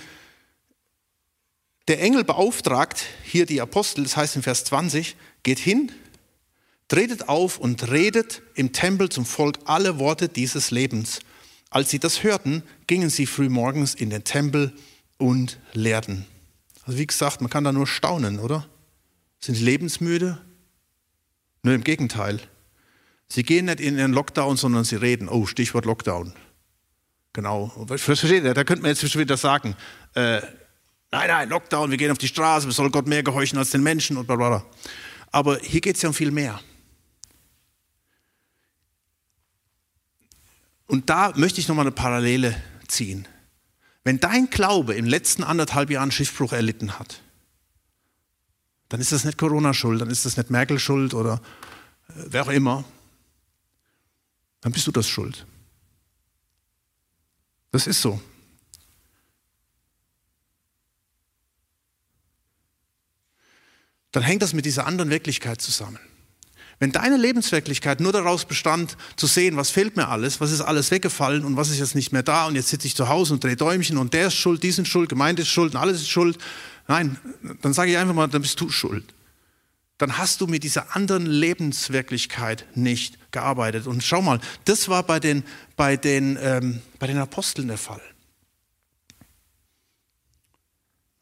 der 1.88 2.00
Engel 2.00 2.24
beauftragt 2.24 3.04
hier 3.24 3.46
die 3.46 3.60
Apostel, 3.60 4.04
das 4.04 4.16
heißt 4.16 4.36
in 4.36 4.42
Vers 4.42 4.64
20, 4.64 5.16
geht 5.42 5.58
hin, 5.58 5.92
tretet 6.88 7.28
auf 7.28 7.58
und 7.58 7.90
redet 7.90 8.42
im 8.54 8.72
Tempel 8.72 9.08
zum 9.08 9.24
Volk 9.24 9.58
alle 9.64 9.98
Worte 9.98 10.28
dieses 10.28 10.70
Lebens. 10.70 11.20
Als 11.70 11.90
sie 11.90 11.98
das 11.98 12.22
hörten, 12.22 12.62
gingen 12.86 13.08
sie 13.08 13.26
frühmorgens 13.26 13.94
in 13.94 14.10
den 14.10 14.24
Tempel 14.24 14.72
und 15.16 15.58
lehrten. 15.72 16.26
Also 16.84 16.98
wie 16.98 17.06
gesagt, 17.06 17.40
man 17.40 17.48
kann 17.48 17.64
da 17.64 17.72
nur 17.72 17.86
staunen, 17.86 18.38
oder? 18.38 18.66
Sind 19.40 19.54
sie 19.54 19.64
lebensmüde? 19.64 20.38
Nur 21.62 21.74
im 21.74 21.84
Gegenteil. 21.84 22.40
Sie 23.28 23.42
gehen 23.42 23.66
nicht 23.66 23.80
in 23.80 23.96
den 23.96 24.12
Lockdown, 24.12 24.56
sondern 24.56 24.84
sie 24.84 24.96
reden. 24.96 25.28
Oh, 25.28 25.46
Stichwort 25.46 25.86
Lockdown. 25.86 26.34
Genau. 27.32 27.68
Versteht 27.96 28.44
ihr? 28.44 28.54
Da 28.54 28.64
könnte 28.64 28.82
man 28.82 28.90
jetzt 28.90 29.18
wieder 29.18 29.36
sagen, 29.36 29.74
äh, 30.14 30.40
nein, 31.10 31.28
nein, 31.28 31.48
Lockdown, 31.48 31.90
wir 31.90 31.96
gehen 31.96 32.10
auf 32.10 32.18
die 32.18 32.28
Straße, 32.28 32.66
wir 32.66 32.72
sollen 32.72 32.92
Gott 32.92 33.06
mehr 33.06 33.22
gehorchen 33.22 33.58
als 33.58 33.70
den 33.70 33.82
Menschen 33.82 34.16
und 34.16 34.26
bla 34.26 34.36
bla. 34.36 34.64
Aber 35.30 35.58
hier 35.58 35.80
geht 35.80 35.96
es 35.96 36.02
ja 36.02 36.10
um 36.10 36.14
viel 36.14 36.30
mehr. 36.30 36.60
Und 40.86 41.08
da 41.08 41.32
möchte 41.36 41.58
ich 41.58 41.68
nochmal 41.68 41.86
eine 41.86 41.92
Parallele 41.92 42.54
ziehen. 42.86 43.26
Wenn 44.04 44.20
dein 44.20 44.50
Glaube 44.50 44.94
im 44.94 45.06
letzten 45.06 45.42
anderthalb 45.42 45.88
Jahren 45.88 46.10
Schiffbruch 46.10 46.52
erlitten 46.52 46.98
hat, 46.98 47.22
dann 48.90 49.00
ist 49.00 49.10
das 49.10 49.24
nicht 49.24 49.38
Corona 49.38 49.72
schuld, 49.72 50.02
dann 50.02 50.10
ist 50.10 50.26
das 50.26 50.36
nicht 50.36 50.50
Merkel 50.50 50.78
schuld 50.78 51.14
oder 51.14 51.40
äh, 52.08 52.24
wer 52.26 52.42
auch 52.42 52.50
immer. 52.50 52.84
Dann 54.60 54.72
bist 54.72 54.86
du 54.86 54.92
das 54.92 55.08
schuld. 55.08 55.46
Das 57.72 57.86
ist 57.86 58.00
so. 58.00 58.20
Dann 64.12 64.22
hängt 64.22 64.42
das 64.42 64.52
mit 64.52 64.66
dieser 64.66 64.86
anderen 64.86 65.10
Wirklichkeit 65.10 65.60
zusammen. 65.60 65.98
Wenn 66.78 66.92
deine 66.92 67.16
Lebenswirklichkeit 67.16 68.00
nur 68.00 68.12
daraus 68.12 68.44
bestand, 68.44 68.96
zu 69.16 69.26
sehen, 69.26 69.56
was 69.56 69.70
fehlt 69.70 69.96
mir 69.96 70.08
alles, 70.08 70.40
was 70.40 70.50
ist 70.50 70.60
alles 70.60 70.90
weggefallen 70.90 71.44
und 71.44 71.56
was 71.56 71.70
ist 71.70 71.78
jetzt 71.78 71.94
nicht 71.94 72.12
mehr 72.12 72.22
da 72.22 72.46
und 72.46 72.56
jetzt 72.56 72.68
sitze 72.68 72.86
ich 72.86 72.96
zu 72.96 73.08
Hause 73.08 73.34
und 73.34 73.44
drehe 73.44 73.56
Däumchen 73.56 73.96
und 73.96 74.12
der 74.12 74.26
ist 74.26 74.34
schuld, 74.34 74.62
die 74.62 74.72
sind 74.72 74.88
schuld, 74.88 75.08
Gemeinde 75.08 75.42
ist 75.42 75.48
schuld 75.48 75.74
und 75.74 75.80
alles 75.80 76.02
ist 76.02 76.08
schuld. 76.08 76.38
Nein, 76.88 77.18
dann 77.62 77.72
sage 77.72 77.92
ich 77.92 77.96
einfach 77.96 78.14
mal, 78.14 78.26
dann 78.26 78.42
bist 78.42 78.60
du 78.60 78.68
schuld. 78.68 79.04
Dann 80.02 80.18
hast 80.18 80.40
du 80.40 80.48
mit 80.48 80.64
dieser 80.64 80.96
anderen 80.96 81.26
Lebenswirklichkeit 81.26 82.66
nicht 82.74 83.30
gearbeitet. 83.30 83.86
Und 83.86 84.02
schau 84.02 84.20
mal, 84.20 84.40
das 84.64 84.88
war 84.88 85.04
bei 85.04 85.20
den, 85.20 85.44
bei 85.76 85.96
den, 85.96 86.36
ähm, 86.42 86.82
bei 86.98 87.06
den 87.06 87.18
Aposteln 87.18 87.68
der 87.68 87.78
Fall. 87.78 88.00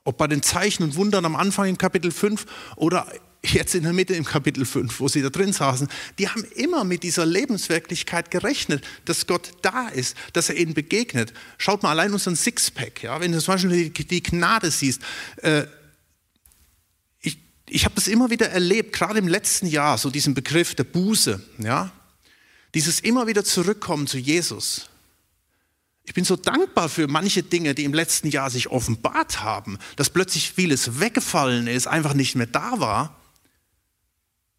Ob 0.04 0.16
bei 0.16 0.28
den 0.28 0.42
Zeichen 0.42 0.82
und 0.82 0.96
Wundern 0.96 1.26
am 1.26 1.36
Anfang 1.36 1.68
im 1.68 1.76
Kapitel 1.76 2.10
5 2.10 2.46
oder 2.76 3.06
jetzt 3.42 3.74
in 3.74 3.82
der 3.82 3.92
Mitte 3.92 4.14
im 4.14 4.24
Kapitel 4.24 4.64
5, 4.64 4.98
wo 4.98 5.08
sie 5.08 5.20
da 5.20 5.28
drin 5.28 5.52
saßen, 5.52 5.86
die 6.18 6.30
haben 6.30 6.44
immer 6.56 6.84
mit 6.84 7.02
dieser 7.02 7.26
Lebenswirklichkeit 7.26 8.30
gerechnet, 8.30 8.82
dass 9.04 9.26
Gott 9.26 9.52
da 9.60 9.88
ist, 9.88 10.16
dass 10.32 10.48
er 10.48 10.56
ihnen 10.56 10.72
begegnet. 10.72 11.34
Schaut 11.58 11.82
mal 11.82 11.90
allein 11.90 12.14
unseren 12.14 12.34
Sixpack, 12.34 13.02
ja, 13.02 13.20
wenn 13.20 13.32
du 13.32 13.40
zum 13.40 13.52
Beispiel 13.52 13.90
die, 13.90 14.22
Gnade 14.22 14.70
siehst. 14.70 15.02
Äh, 15.36 15.66
ich 17.70 17.84
habe 17.84 17.94
das 17.94 18.08
immer 18.08 18.30
wieder 18.30 18.50
erlebt, 18.50 18.92
gerade 18.92 19.18
im 19.18 19.28
letzten 19.28 19.66
Jahr, 19.66 19.96
so 19.96 20.10
diesen 20.10 20.34
Begriff 20.34 20.74
der 20.74 20.84
Buße, 20.84 21.40
ja, 21.58 21.92
dieses 22.74 23.00
immer 23.00 23.26
wieder 23.26 23.44
zurückkommen 23.44 24.06
zu 24.06 24.18
Jesus. 24.18 24.88
Ich 26.04 26.14
bin 26.14 26.24
so 26.24 26.36
dankbar 26.36 26.88
für 26.88 27.06
manche 27.06 27.42
Dinge, 27.42 27.74
die 27.74 27.84
im 27.84 27.94
letzten 27.94 28.28
Jahr 28.28 28.50
sich 28.50 28.68
offenbart 28.68 29.42
haben, 29.42 29.78
dass 29.96 30.10
plötzlich 30.10 30.50
vieles 30.50 30.98
weggefallen 30.98 31.68
ist, 31.68 31.86
einfach 31.86 32.14
nicht 32.14 32.34
mehr 32.34 32.46
da 32.46 32.80
war 32.80 33.16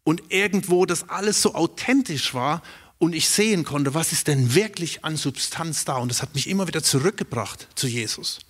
und 0.04 0.22
irgendwo 0.30 0.86
das 0.86 1.08
alles 1.10 1.42
so 1.42 1.54
authentisch 1.54 2.32
war 2.32 2.62
und 2.98 3.14
ich 3.14 3.28
sehen 3.28 3.64
konnte, 3.64 3.94
was 3.94 4.12
ist 4.12 4.28
denn 4.28 4.54
wirklich 4.54 5.04
an 5.04 5.16
Substanz 5.16 5.84
da 5.84 5.96
und 5.96 6.08
das 6.08 6.22
hat 6.22 6.34
mich 6.34 6.48
immer 6.48 6.68
wieder 6.68 6.82
zurückgebracht 6.82 7.68
zu 7.74 7.86
Jesus. 7.86 8.40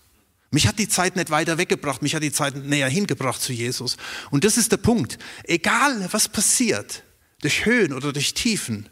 Mich 0.52 0.66
hat 0.66 0.78
die 0.78 0.88
Zeit 0.88 1.16
nicht 1.16 1.30
weiter 1.30 1.56
weggebracht, 1.56 2.02
mich 2.02 2.14
hat 2.14 2.22
die 2.22 2.30
Zeit 2.30 2.54
näher 2.54 2.88
hingebracht 2.88 3.40
zu 3.40 3.54
Jesus. 3.54 3.96
Und 4.30 4.44
das 4.44 4.58
ist 4.58 4.70
der 4.70 4.76
Punkt. 4.76 5.18
Egal 5.44 6.06
was 6.12 6.28
passiert, 6.28 7.02
durch 7.40 7.64
Höhen 7.64 7.94
oder 7.94 8.12
durch 8.12 8.34
Tiefen, 8.34 8.90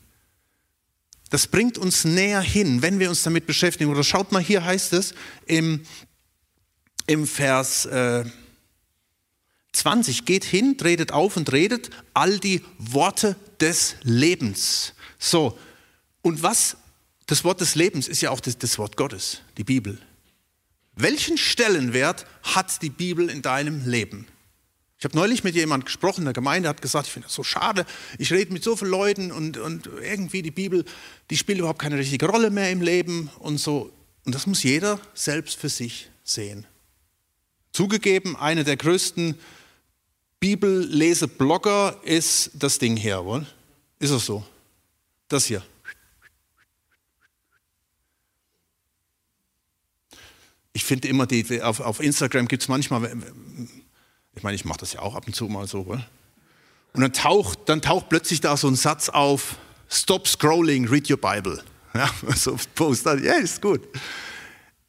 das 1.29 1.47
bringt 1.47 1.77
uns 1.77 2.05
näher 2.05 2.41
hin, 2.41 2.81
wenn 2.81 2.99
wir 2.99 3.11
uns 3.11 3.23
damit 3.23 3.47
beschäftigen. 3.47 3.91
Oder 3.91 4.03
schaut 4.03 4.33
mal, 4.33 4.43
hier 4.43 4.65
heißt 4.65 4.95
es 4.95 5.15
im, 5.47 5.83
im 7.07 7.27
Vers 7.27 7.85
äh, 7.85 8.25
20, 9.73 10.25
geht 10.25 10.45
hin, 10.45 10.79
tretet 10.79 11.13
auf 11.13 11.37
und 11.37 11.53
redet 11.53 11.91
all 12.15 12.39
die 12.39 12.63
Worte 12.79 13.37
des 13.61 13.97
Lebens. 14.03 14.95
So, 15.19 15.59
und 16.23 16.43
was, 16.43 16.79
das 17.27 17.45
Wort 17.45 17.61
des 17.61 17.75
Lebens 17.75 18.09
ist 18.09 18.23
ja 18.23 18.31
auch 18.31 18.41
das, 18.41 18.57
das 18.57 18.79
Wort 18.79 18.97
Gottes, 18.97 19.43
die 19.59 19.65
Bibel. 19.65 20.01
Welchen 21.03 21.39
Stellenwert 21.39 22.27
hat 22.43 22.83
die 22.83 22.91
Bibel 22.91 23.31
in 23.31 23.43
deinem 23.43 23.87
Leben? 23.87 24.27
Ich 24.99 25.05
habe 25.05 25.17
neulich 25.17 25.45
mit 25.45 25.55
jemandem 25.55 25.87
gesprochen, 25.87 26.25
der 26.25 26.35
Gemeinde 26.35 26.69
hat 26.69 26.83
gesagt, 26.83 27.07
ich 27.07 27.13
finde 27.13 27.29
das 27.29 27.35
so 27.35 27.43
schade, 27.43 27.87
ich 28.19 28.31
rede 28.33 28.53
mit 28.53 28.63
so 28.63 28.77
vielen 28.77 28.91
Leuten 28.91 29.33
und, 29.33 29.57
und 29.57 29.89
irgendwie 30.03 30.43
die 30.43 30.51
Bibel, 30.51 30.85
die 31.31 31.39
spielt 31.39 31.59
überhaupt 31.59 31.79
keine 31.79 31.97
richtige 31.97 32.27
Rolle 32.27 32.51
mehr 32.51 32.71
im 32.71 32.83
Leben 32.83 33.31
und 33.39 33.57
so. 33.57 33.91
Und 34.27 34.35
das 34.35 34.47
muss 34.47 34.63
jeder 34.63 35.01
selbst 35.15 35.59
für 35.59 35.71
sich 35.71 36.11
sehen. 36.23 36.67
Zugegeben, 37.73 38.37
einer 38.37 38.65
der 38.65 38.77
größten 38.77 39.37
Bibelleseblogger 40.39 41.99
ist 42.03 42.51
das 42.55 42.79
Ding 42.79 42.97
hier, 42.97 43.25
wohl? 43.25 43.47
Ist 44.01 44.11
es 44.11 44.27
so? 44.27 44.45
Das 45.29 45.47
hier. 45.47 45.63
Ich 50.73 50.85
finde 50.85 51.09
immer, 51.09 51.27
die, 51.27 51.63
auf, 51.63 51.81
auf 51.81 52.01
Instagram 52.01 52.47
gibt 52.49 52.63
es 52.63 52.69
manchmal, 52.69 53.11
ich 54.35 54.43
meine, 54.43 54.55
ich 54.55 54.65
mache 54.65 54.79
das 54.79 54.93
ja 54.93 55.01
auch 55.01 55.15
ab 55.15 55.27
und 55.27 55.35
zu 55.35 55.47
mal 55.47 55.67
so. 55.67 55.81
Oder? 55.81 56.07
Und 56.93 57.03
dann 57.03 57.13
taucht, 57.13 57.69
dann 57.69 57.83
taucht 57.83 58.09
plötzlich 58.09 58.41
da 58.41 58.57
so 58.57 58.69
ein 58.69 58.77
Satz 58.77 59.09
auf, 59.09 59.57
Stop 59.93 60.29
scrolling, 60.29 60.89
read 60.89 61.11
your 61.11 61.19
Bible. 61.19 61.63
Ja, 61.93 62.09
so 62.37 62.57
Post, 62.77 63.05
ja, 63.05 63.35
ist 63.35 63.61
gut. 63.61 63.81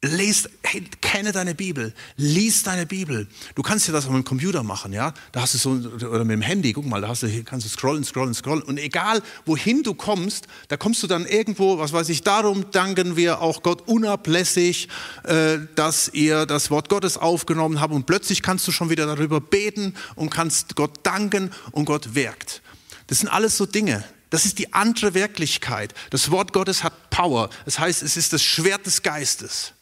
Lies, 0.04 0.48
hey, 0.64 0.82
kenne 1.00 1.30
deine 1.30 1.54
Bibel, 1.54 1.94
lies 2.16 2.64
deine 2.64 2.86
Bibel. 2.86 3.28
Du 3.54 3.62
kannst 3.62 3.86
ja 3.86 3.92
das 3.92 4.06
mit 4.06 4.14
dem 4.14 4.24
Computer 4.24 4.64
machen, 4.64 4.92
ja. 4.92 5.14
Da 5.30 5.42
hast 5.42 5.54
du 5.54 5.58
so, 5.58 5.70
oder 6.08 6.24
mit 6.24 6.32
dem 6.32 6.42
Handy, 6.42 6.72
guck 6.72 6.86
mal, 6.86 7.00
da 7.00 7.06
hast 7.06 7.22
du, 7.22 7.44
kannst 7.44 7.66
du 7.66 7.70
scrollen, 7.70 8.02
scrollen, 8.02 8.34
scrollen. 8.34 8.64
Und 8.64 8.78
egal, 8.78 9.22
wohin 9.46 9.84
du 9.84 9.94
kommst, 9.94 10.48
da 10.66 10.76
kommst 10.76 11.04
du 11.04 11.06
dann 11.06 11.24
irgendwo, 11.24 11.78
was 11.78 11.92
weiß 11.92 12.08
ich, 12.08 12.22
darum 12.22 12.72
danken 12.72 13.14
wir 13.14 13.40
auch 13.40 13.62
Gott 13.62 13.86
unablässig, 13.86 14.88
äh, 15.22 15.58
dass 15.76 16.08
ihr 16.08 16.46
das 16.46 16.72
Wort 16.72 16.88
Gottes 16.88 17.16
aufgenommen 17.16 17.80
habt. 17.80 17.94
Und 17.94 18.04
plötzlich 18.04 18.42
kannst 18.42 18.66
du 18.66 18.72
schon 18.72 18.90
wieder 18.90 19.06
darüber 19.06 19.40
beten 19.40 19.94
und 20.16 20.30
kannst 20.30 20.74
Gott 20.74 20.98
danken 21.04 21.52
und 21.70 21.84
Gott 21.84 22.16
wirkt. 22.16 22.60
Das 23.06 23.20
sind 23.20 23.28
alles 23.28 23.56
so 23.56 23.66
Dinge. 23.66 24.02
Das 24.30 24.46
ist 24.46 24.58
die 24.58 24.72
andere 24.72 25.14
Wirklichkeit. 25.14 25.94
Das 26.10 26.32
Wort 26.32 26.52
Gottes 26.52 26.82
hat 26.82 27.10
Power. 27.10 27.50
Das 27.66 27.78
heißt, 27.78 28.02
es 28.02 28.16
ist 28.16 28.32
das 28.32 28.42
Schwert 28.42 28.84
des 28.84 29.02
Geistes. 29.02 29.74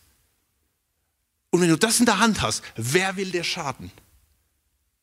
Und 1.50 1.60
wenn 1.60 1.68
du 1.68 1.78
das 1.78 2.00
in 2.00 2.06
der 2.06 2.18
Hand 2.18 2.42
hast, 2.42 2.62
wer 2.76 3.16
will 3.16 3.30
dir 3.30 3.44
schaden? 3.44 3.90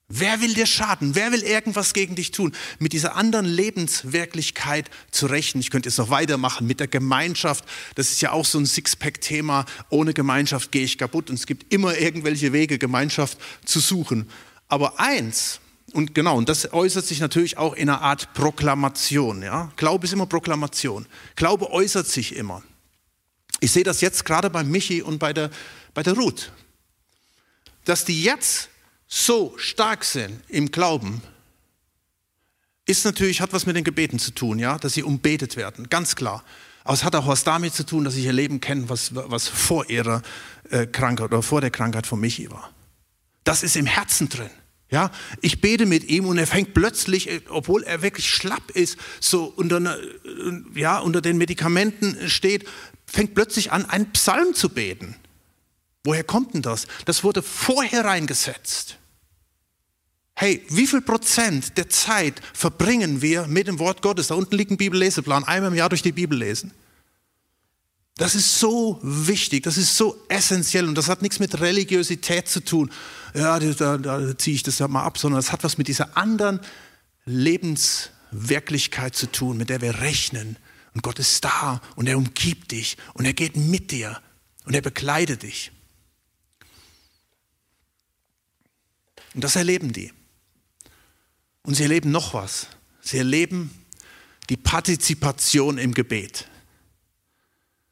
Wer 0.10 0.39
will 0.39 0.53
dir 0.53 0.65
schaden? 0.65 1.15
Wer 1.15 1.33
will 1.33 1.43
irgendwas 1.43 1.93
gegen 1.93 2.15
dich 2.15 2.31
tun? 2.31 2.53
Mit 2.79 2.93
dieser 2.93 3.17
anderen 3.17 3.45
Lebenswirklichkeit 3.45 4.89
zu 5.12 5.25
rechnen. 5.25 5.60
Ich 5.60 5.69
könnte 5.69 5.89
jetzt 5.89 5.97
noch 5.97 6.10
weitermachen 6.10 6.65
mit 6.65 6.79
der 6.79 6.88
Gemeinschaft. 6.88 7.65
Das 7.95 8.10
ist 8.12 8.21
ja 8.21 8.31
auch 8.31 8.45
so 8.45 8.57
ein 8.57 8.65
Sixpack-Thema. 8.65 9.65
Ohne 9.89 10.13
Gemeinschaft 10.13 10.71
gehe 10.71 10.86
ich 10.86 10.97
kaputt. 10.97 11.29
Und 11.29 11.36
es 11.36 11.45
gibt 11.45 11.73
immer 11.73 11.97
irgendwelche 11.97 12.53
Wege, 12.53 12.77
Gemeinschaft 12.77 13.38
zu 13.65 13.81
suchen. 13.81 14.29
Aber 14.69 14.97
eins 14.97 15.60
Und 15.91 16.15
genau, 16.15 16.38
und 16.38 16.47
das 16.47 16.71
äußert 16.71 17.05
sich 17.05 17.19
natürlich 17.19 17.57
auch 17.57 17.73
in 17.73 17.89
einer 17.89 18.01
Art 18.01 18.33
Proklamation. 18.33 19.41
Ja? 19.41 19.73
Glaube 19.75 20.05
ist 20.05 20.13
immer 20.13 20.25
Proklamation. 20.25 21.05
Glaube 21.36 21.69
äußert 21.69 22.07
sich 22.07 22.33
immer. 22.33 22.63
Ich 23.59 23.71
sehe 23.71 23.83
das 23.83 24.01
jetzt 24.01 24.25
gerade 24.25 24.49
bei 24.49 24.63
Michi 24.63 25.01
und 25.01 25.19
bei 25.19 25.33
der, 25.33 25.49
bei 25.93 26.03
der 26.03 26.13
Ruth. 26.13 26.51
Dass 27.85 28.05
die 28.05 28.23
jetzt 28.23 28.69
so 29.07 29.53
stark 29.57 30.03
sind 30.03 30.41
im 30.49 30.71
Glauben, 30.71 31.21
ist 32.85 33.05
natürlich, 33.05 33.41
hat 33.41 33.53
was 33.53 33.65
mit 33.65 33.75
den 33.75 33.83
Gebeten 33.83 34.19
zu 34.19 34.31
tun, 34.31 34.59
ja, 34.59 34.77
dass 34.77 34.93
sie 34.93 35.03
umbetet 35.03 35.55
werden, 35.57 35.89
ganz 35.89 36.15
klar. 36.15 36.43
Aber 36.83 36.93
es 36.93 37.03
hat 37.03 37.15
auch 37.15 37.27
was 37.27 37.43
damit 37.43 37.73
zu 37.73 37.85
tun, 37.85 38.05
dass 38.05 38.13
sie 38.13 38.23
ihr 38.23 38.33
Leben 38.33 38.61
kennen, 38.61 38.87
was, 38.87 39.13
was 39.13 39.47
vor 39.47 39.89
ihrer 39.89 40.21
äh, 40.69 40.87
Krankheit 40.87 41.25
oder 41.25 41.43
vor 41.43 41.59
der 41.59 41.69
Krankheit 41.69 42.07
von 42.07 42.19
Michi 42.19 42.49
war. 42.49 42.71
Das 43.43 43.61
ist 43.63 43.75
im 43.75 43.85
Herzen 43.85 44.29
drin. 44.29 44.49
Ja, 44.89 45.12
ich 45.41 45.60
bete 45.60 45.86
mit 45.86 46.06
ihm 46.06 46.26
und 46.28 46.38
er 46.38 46.47
fängt 46.47 46.73
plötzlich, 46.73 47.30
äh, 47.30 47.41
obwohl 47.50 47.84
er 47.84 48.02
wirklich 48.02 48.30
schlapp 48.30 48.71
ist, 48.71 48.97
so 49.19 49.43
unter, 49.43 49.78
eine, 49.78 49.95
äh, 49.95 50.80
ja, 50.80 51.00
unter 51.00 51.21
den 51.21 51.38
Medikamenten 51.38 52.30
steht, 52.30 52.65
fängt 53.06 53.36
plötzlich 53.36 53.71
an, 53.71 53.86
einen 53.86 54.12
Psalm 54.13 54.54
zu 54.54 54.69
beten. 54.69 55.15
Woher 56.06 56.23
kommt 56.23 56.54
denn 56.54 56.62
das? 56.62 56.88
Das 57.04 57.26
wurde 57.26 57.43
vorher 57.43 58.06
reingesetzt. 58.06 58.97
Hey, 60.36 60.63
wie 60.69 60.88
viel 60.88 61.02
Prozent 61.02 61.78
der 61.78 61.89
Zeit 61.89 62.41
verbringen 62.54 63.21
wir 63.21 63.47
mit 63.47 63.67
dem 63.67 63.80
Wort 63.80 64.02
Gottes? 64.02 64.28
Da 64.28 64.36
unten 64.36 64.56
liegt 64.56 64.71
ein 64.71 64.78
Bibelleseplan, 64.78 65.43
einmal 65.43 65.71
im 65.71 65.78
Jahr 65.78 65.89
durch 65.89 66.04
die 66.04 66.12
Bibel 66.12 66.38
lesen. 66.38 66.71
Das 68.17 68.36
ist 68.36 68.60
so 68.60 69.00
wichtig, 69.04 69.63
das 69.63 69.78
ist 69.78 69.95
so 69.95 70.23
essentiell 70.28 70.88
und 70.88 70.95
das 70.95 71.08
hat 71.08 71.21
nichts 71.21 71.39
mit 71.39 71.60
Religiosität 71.60 72.47
zu 72.47 72.63
tun. 72.63 72.91
Ja, 73.33 73.59
da, 73.59 73.97
da 73.97 74.37
ziehe 74.37 74.55
ich 74.55 74.63
das 74.63 74.79
ja 74.79 74.87
mal 74.87 75.03
ab, 75.03 75.17
sondern 75.17 75.39
das 75.39 75.51
hat 75.51 75.63
was 75.63 75.77
mit 75.77 75.87
dieser 75.87 76.17
anderen 76.17 76.59
Lebenswirklichkeit 77.25 79.15
zu 79.15 79.31
tun, 79.31 79.57
mit 79.57 79.69
der 79.69 79.81
wir 79.81 79.99
rechnen. 79.99 80.57
Und 80.93 81.01
Gott 81.03 81.19
ist 81.19 81.43
da 81.43 81.81
und 81.95 82.07
er 82.07 82.17
umgibt 82.17 82.71
dich 82.71 82.97
und 83.13 83.25
er 83.25 83.33
geht 83.33 83.55
mit 83.55 83.91
dir 83.91 84.21
und 84.65 84.73
er 84.73 84.81
bekleidet 84.81 85.43
dich. 85.43 85.71
Und 89.35 89.43
das 89.43 89.55
erleben 89.55 89.93
die. 89.93 90.11
Und 91.61 91.75
sie 91.75 91.83
erleben 91.83 92.11
noch 92.11 92.33
was. 92.33 92.67
Sie 93.01 93.17
erleben 93.17 93.71
die 94.49 94.57
Partizipation 94.57 95.77
im 95.77 95.93
Gebet. 95.93 96.47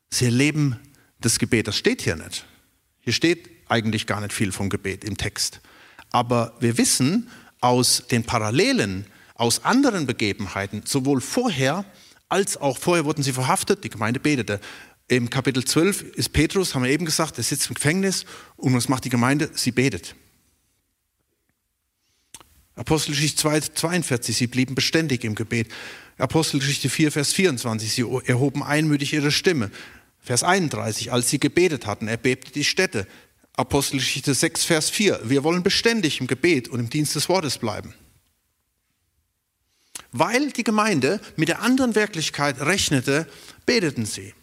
Sie 0.10 0.26
erleben 0.26 0.80
das 1.20 1.38
Gebet. 1.38 1.68
Das 1.68 1.78
steht 1.78 2.02
hier 2.02 2.16
nicht. 2.16 2.46
Hier 3.02 3.14
steht 3.14 3.50
eigentlich 3.68 4.08
gar 4.08 4.22
nicht 4.22 4.34
viel 4.34 4.52
vom 4.52 4.70
Gebet 4.70 5.04
im 5.04 5.18
Text. 5.18 5.62
Aber 6.12 6.54
wir 6.60 6.78
wissen 6.78 7.30
aus 7.62 8.04
den 8.10 8.24
Parallelen, 8.24 9.06
aus 9.36 9.66
anderen 9.66 10.06
Begebenheiten, 10.06 10.84
sowohl 10.86 11.22
vorher 11.22 11.86
als 12.30 12.58
auch 12.58 12.78
vorher 12.78 13.06
wurden 13.06 13.24
sie 13.24 13.34
verhaftet, 13.34 13.84
die 13.84 13.90
Gemeinde 13.90 14.20
betete. 14.20 14.60
Im 15.08 15.30
Kapitel 15.30 15.64
12 15.64 16.02
ist 16.16 16.34
Petrus, 16.34 16.74
haben 16.74 16.84
wir 16.84 16.90
eben 16.90 17.06
gesagt, 17.06 17.38
er 17.38 17.44
sitzt 17.44 17.70
im 17.70 17.76
Gefängnis 17.76 18.26
und 18.58 18.74
was 18.74 18.90
macht 18.90 19.06
die 19.06 19.10
Gemeinde? 19.10 19.50
Sie 19.54 19.72
betet. 19.72 20.16
Apostelgeschichte 22.76 23.42
2, 23.42 23.60
42, 23.62 24.36
sie 24.36 24.48
blieben 24.48 24.76
beständig 24.76 25.24
im 25.24 25.36
Gebet. 25.36 25.70
Apostelgeschichte 26.18 26.90
4, 26.90 27.12
Vers 27.12 27.34
24, 27.34 27.92
sie 27.92 28.06
erhoben 28.26 28.64
einmütig 28.64 29.14
ihre 29.14 29.32
Stimme. 29.32 29.72
Vers 30.20 30.44
31, 30.44 31.14
als 31.14 31.30
sie 31.30 31.40
gebetet 31.40 31.86
hatten, 31.86 32.08
erbebte 32.08 32.52
die 32.52 32.64
Städte. 32.64 33.08
Apostelgeschichte 33.58 34.34
6, 34.34 34.66
Vers 34.66 34.90
4, 34.90 35.22
wir 35.24 35.44
wollen 35.44 35.64
beständig 35.64 36.20
im 36.20 36.28
Gebet 36.28 36.68
und 36.68 36.80
im 36.80 36.90
Dienst 36.90 37.16
des 37.16 37.30
Wortes 37.30 37.58
bleiben. 37.58 37.94
Weil 40.12 40.52
die 40.52 40.64
Gemeinde 40.64 41.20
mit 41.36 41.50
der 41.50 41.62
anderen 41.62 41.96
Wirklichkeit 41.96 42.60
rechnete, 42.62 43.28
beteten 43.66 44.06
sie. 44.06 44.34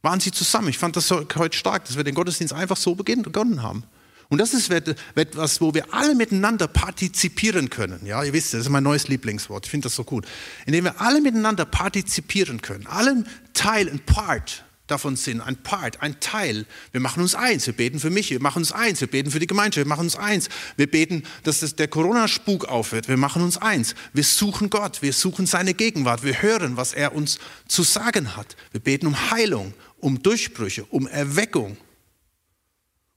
Waren 0.00 0.20
sie 0.20 0.32
zusammen. 0.32 0.68
Ich 0.68 0.78
fand 0.78 0.96
das 0.96 1.10
heute 1.10 1.56
stark, 1.56 1.84
dass 1.84 1.96
wir 1.96 2.04
den 2.04 2.14
Gottesdienst 2.14 2.52
einfach 2.52 2.76
so 2.76 2.94
begonnen 2.94 3.62
haben. 3.62 3.84
Und 4.28 4.38
das 4.38 4.54
ist 4.54 4.70
etwas, 4.70 5.60
wo 5.60 5.74
wir 5.74 5.92
alle 5.92 6.14
miteinander 6.14 6.66
partizipieren 6.66 7.68
können. 7.68 8.04
Ja, 8.06 8.24
ihr 8.24 8.32
wisst, 8.32 8.54
das 8.54 8.62
ist 8.62 8.68
mein 8.68 8.82
neues 8.82 9.06
Lieblingswort. 9.08 9.66
Ich 9.66 9.70
finde 9.70 9.86
das 9.86 9.94
so 9.94 10.04
gut. 10.04 10.26
Indem 10.66 10.84
wir 10.84 11.00
alle 11.00 11.20
miteinander 11.20 11.66
partizipieren 11.66 12.62
können. 12.62 12.86
Alle 12.86 13.24
Teil 13.52 13.88
und 13.88 14.06
Part 14.06 14.64
davon 14.92 15.16
sind, 15.16 15.40
ein 15.40 15.56
Part, 15.56 16.02
ein 16.02 16.20
Teil. 16.20 16.66
Wir 16.92 17.00
machen 17.00 17.22
uns 17.22 17.34
eins, 17.34 17.66
wir 17.66 17.74
beten 17.74 17.98
für 17.98 18.10
mich, 18.10 18.30
wir 18.30 18.40
machen 18.40 18.60
uns 18.60 18.70
eins, 18.70 19.00
wir 19.00 19.08
beten 19.08 19.30
für 19.30 19.40
die 19.40 19.46
Gemeinschaft, 19.46 19.84
wir 19.84 19.88
machen 19.88 20.04
uns 20.04 20.16
eins. 20.16 20.48
Wir 20.76 20.88
beten, 20.88 21.24
dass 21.42 21.60
das 21.60 21.74
der 21.74 21.88
Corona-Spuk 21.88 22.66
aufhört, 22.66 23.08
wir 23.08 23.16
machen 23.16 23.42
uns 23.42 23.58
eins. 23.58 23.94
Wir 24.12 24.24
suchen 24.24 24.70
Gott, 24.70 25.02
wir 25.02 25.12
suchen 25.12 25.46
seine 25.46 25.74
Gegenwart, 25.74 26.22
wir 26.22 26.42
hören, 26.42 26.76
was 26.76 26.92
er 26.92 27.14
uns 27.14 27.38
zu 27.66 27.82
sagen 27.82 28.36
hat. 28.36 28.56
Wir 28.70 28.80
beten 28.80 29.06
um 29.08 29.30
Heilung, 29.30 29.74
um 29.98 30.22
Durchbrüche, 30.22 30.84
um 30.84 31.06
Erweckung. 31.08 31.76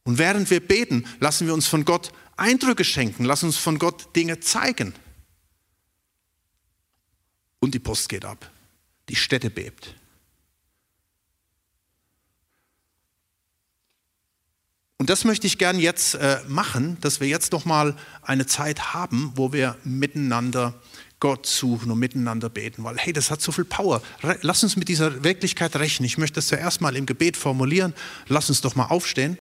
Und 0.04 0.18
während 0.18 0.50
wir 0.50 0.60
beten, 0.60 1.06
lassen 1.20 1.48
wir 1.48 1.54
uns 1.54 1.68
von 1.68 1.84
Gott 1.84 2.12
Eindrücke 2.38 2.84
schenken, 2.84 3.26
lassen 3.26 3.48
uns 3.48 3.58
von 3.58 3.80
Gott 3.80 4.16
Dinge 4.16 4.40
zeigen. 4.40 4.94
Und 7.60 7.74
die 7.74 7.80
Post 7.80 8.10
geht 8.10 8.26
ab, 8.26 8.52
die 9.10 9.16
Stätte 9.16 9.50
bebt. 9.50 9.96
Und 14.98 15.10
das 15.10 15.26
möchte 15.26 15.46
ich 15.46 15.58
gern 15.58 15.78
jetzt 15.78 16.16
äh, 16.16 16.40
machen, 16.48 16.98
dass 17.02 17.20
wir 17.20 17.28
jetzt 17.28 17.52
noch 17.52 17.66
mal 17.66 17.98
eine 18.22 18.46
Zeit 18.46 18.94
haben, 18.94 19.34
wo 19.36 19.52
wir 19.52 19.76
miteinander 19.84 20.74
Gott 21.20 21.46
suchen 21.46 21.92
und 21.92 22.00
miteinander 22.00 22.50
beten, 22.50 22.84
weil 22.84 22.98
hey, 22.98 23.12
das 23.12 23.32
hat 23.32 23.42
so 23.42 23.52
viel 23.52 23.66
Power. 23.66 24.02
Lass 24.42 24.64
uns 24.64 24.76
mit 24.76 24.88
dieser 24.88 25.24
Wirklichkeit 25.24 25.76
rechnen. 25.76 26.06
Ich 26.06 26.18
möchte 26.18 26.36
das 26.36 26.48
zuerst 26.48 26.82
mal 26.82 26.96
im 26.96 27.06
Gebet 27.06 27.36
formulieren. 27.36 27.94
Lass 28.28 28.50
uns 28.50 28.62
doch 28.62 28.76
mal 28.76 28.86
aufstehen. 28.86 29.34